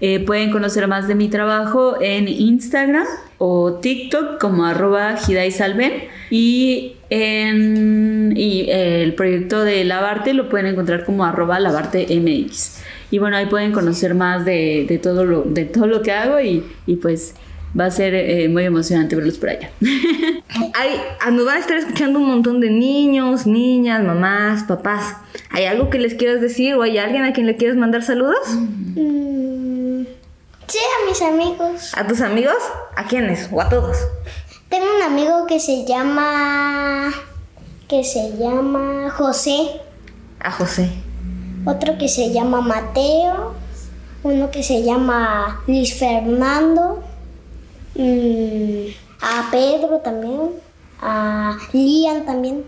Eh, 0.00 0.20
pueden 0.20 0.50
conocer 0.50 0.88
más 0.88 1.08
de 1.08 1.14
mi 1.14 1.28
trabajo 1.28 1.96
en 2.00 2.28
Instagram 2.28 3.06
o 3.38 3.74
TikTok 3.74 4.40
como 4.40 4.64
arroba 4.64 5.16
y 6.30 6.95
en 7.10 8.34
y 8.36 8.68
el 8.70 9.14
proyecto 9.14 9.62
de 9.62 9.84
Lavarte 9.84 10.34
lo 10.34 10.48
pueden 10.48 10.66
encontrar 10.66 11.04
como 11.04 11.24
arroba 11.24 11.60
Lavarte 11.60 12.06
MX. 12.20 12.80
Y 13.10 13.18
bueno, 13.18 13.36
ahí 13.36 13.46
pueden 13.46 13.72
conocer 13.72 14.14
más 14.14 14.44
de, 14.44 15.00
todo, 15.02 15.24
lo, 15.24 15.42
de 15.42 15.64
todo 15.64 15.86
lo 15.86 16.02
que 16.02 16.12
hago 16.12 16.40
y, 16.40 16.64
y 16.86 16.96
pues 16.96 17.34
va 17.78 17.86
a 17.86 17.90
ser 17.90 18.14
eh, 18.14 18.48
muy 18.48 18.64
emocionante 18.64 19.16
verlos 19.16 19.38
por 19.38 19.50
allá. 19.50 19.70
Hay, 20.74 21.00
ah, 21.20 21.30
nos 21.30 21.44
van 21.44 21.56
a 21.56 21.60
estar 21.60 21.76
escuchando 21.76 22.18
un 22.18 22.26
montón 22.26 22.60
de 22.60 22.70
niños, 22.70 23.46
niñas, 23.46 24.02
mamás, 24.02 24.64
papás. 24.64 25.16
¿Hay 25.50 25.64
algo 25.64 25.90
que 25.90 25.98
les 25.98 26.14
quieras 26.14 26.40
decir 26.40 26.74
o 26.74 26.82
hay 26.82 26.98
alguien 26.98 27.24
a 27.24 27.32
quien 27.32 27.46
le 27.46 27.56
quieres 27.56 27.76
mandar 27.76 28.02
saludos? 28.02 28.38
Mm, 28.48 30.04
sí, 30.66 30.78
a 30.78 31.08
mis 31.08 31.22
amigos. 31.22 31.92
¿A 31.94 32.06
tus 32.06 32.20
amigos? 32.20 32.56
¿A 32.96 33.04
quiénes? 33.06 33.48
¿O 33.52 33.60
a 33.60 33.68
todos? 33.68 33.96
Tengo 34.68 34.86
un 34.96 35.02
amigo 35.02 35.46
que 35.46 35.60
se 35.60 35.84
llama... 35.84 37.12
que 37.88 38.04
se 38.04 38.36
llama 38.36 39.10
José. 39.10 39.80
A 40.40 40.50
José. 40.50 40.90
Otro 41.64 41.98
que 41.98 42.08
se 42.08 42.32
llama 42.32 42.60
Mateo. 42.60 43.54
Uno 44.22 44.50
que 44.50 44.62
se 44.62 44.82
llama 44.82 45.62
Luis 45.66 45.94
Fernando 45.94 47.04
Mm, 47.98 48.88
a 49.22 49.50
Pedro 49.50 50.00
también, 50.04 50.50
a 51.00 51.56
Lian 51.72 52.26
también 52.26 52.62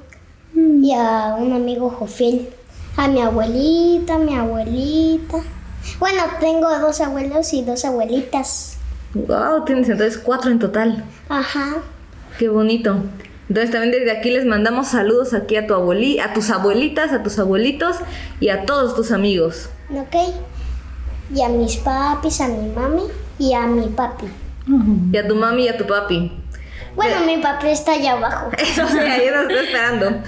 mm. 0.54 0.82
y 0.82 0.94
a 0.94 1.36
un 1.38 1.52
amigo 1.52 1.90
Jofiel, 1.90 2.48
a 2.96 3.08
mi 3.08 3.20
abuelita, 3.20 4.16
mi 4.16 4.34
abuelita. 4.34 5.38
Bueno, 5.98 6.22
tengo 6.40 6.66
dos 6.78 7.02
abuelos 7.02 7.52
y 7.52 7.62
dos 7.62 7.84
abuelitas. 7.84 8.77
Wow, 9.26 9.64
tienes 9.64 9.88
entonces 9.88 10.18
cuatro 10.18 10.50
en 10.50 10.58
total. 10.58 11.04
Ajá. 11.28 11.76
Qué 12.38 12.48
bonito. 12.48 12.96
Entonces 13.48 13.70
también 13.70 13.92
desde 13.92 14.10
aquí 14.10 14.30
les 14.30 14.44
mandamos 14.44 14.88
saludos 14.88 15.32
aquí 15.32 15.56
a 15.56 15.66
tu 15.66 15.74
abueli, 15.74 16.20
a 16.20 16.34
tus 16.34 16.50
abuelitas, 16.50 17.12
a 17.12 17.22
tus 17.22 17.38
abuelitos 17.38 17.96
y 18.40 18.50
a 18.50 18.66
todos 18.66 18.94
tus 18.94 19.10
amigos. 19.10 19.70
Ok. 19.90 20.14
Y 21.34 21.42
a 21.42 21.48
mis 21.48 21.76
papis, 21.78 22.40
a 22.40 22.48
mi 22.48 22.70
mami 22.70 23.02
y 23.38 23.54
a 23.54 23.66
mi 23.66 23.86
papi. 23.88 24.26
Y 25.12 25.16
a 25.16 25.26
tu 25.26 25.34
mami 25.34 25.64
y 25.64 25.68
a 25.68 25.78
tu 25.78 25.86
papi. 25.86 26.30
Bueno, 26.94 27.20
mi 27.24 27.38
papi 27.38 27.68
está 27.68 27.92
allá 27.92 28.12
abajo. 28.12 28.50
Eso 28.58 28.86
sí, 28.88 28.98
ahí 28.98 29.28
nos 29.30 29.48
está 29.48 29.60
esperando. 29.60 30.22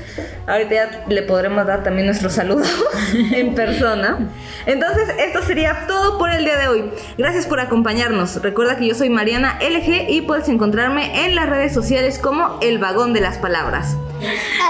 Ahorita 0.47 0.75
ya 0.75 1.05
le 1.09 1.23
podremos 1.23 1.67
dar 1.67 1.83
también 1.83 2.07
nuestros 2.07 2.33
saludos 2.33 2.69
en 3.33 3.55
persona. 3.55 4.19
Entonces, 4.67 5.09
esto 5.19 5.43
sería 5.43 5.87
todo 5.87 6.19
por 6.19 6.31
el 6.31 6.45
día 6.45 6.59
de 6.59 6.69
hoy. 6.69 6.91
Gracias 7.19 7.47
por 7.47 7.61
acompañarnos. 7.61 8.43
Recuerda 8.43 8.77
que 8.77 8.87
yo 8.87 8.95
soy 8.95 9.11
Mariana 9.11 9.59
LG 9.61 10.11
y 10.11 10.23
puedes 10.23 10.49
encontrarme 10.49 11.25
en 11.25 11.35
las 11.35 11.49
redes 11.49 11.73
sociales 11.73 12.19
como 12.19 12.59
El 12.61 12.79
Vagón 12.79 13.13
de 13.13 13.21
las 13.21 13.39
Palabras. 13.39 13.97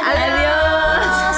Adiós. 0.04 1.29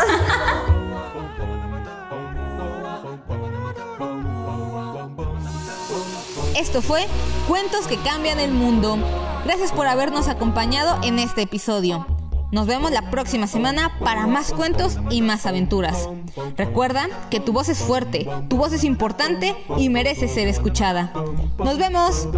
Esto 6.56 6.82
fue 6.82 7.06
Cuentos 7.48 7.86
que 7.86 7.96
cambian 7.96 8.38
el 8.38 8.52
mundo. 8.52 8.98
Gracias 9.44 9.72
por 9.72 9.86
habernos 9.86 10.28
acompañado 10.28 10.98
en 11.02 11.18
este 11.18 11.42
episodio. 11.42 12.06
Nos 12.52 12.66
vemos 12.66 12.90
la 12.90 13.10
próxima 13.10 13.46
semana 13.46 13.98
para 14.00 14.26
más 14.26 14.52
cuentos 14.52 14.98
y 15.10 15.22
más 15.22 15.46
aventuras. 15.46 16.08
Recuerda 16.56 17.08
que 17.30 17.40
tu 17.40 17.52
voz 17.52 17.68
es 17.68 17.78
fuerte, 17.78 18.28
tu 18.48 18.58
voz 18.58 18.72
es 18.72 18.84
importante 18.84 19.56
y 19.78 19.88
merece 19.88 20.28
ser 20.28 20.48
escuchada. 20.48 21.12
Nos 21.58 21.78
vemos. 21.78 22.28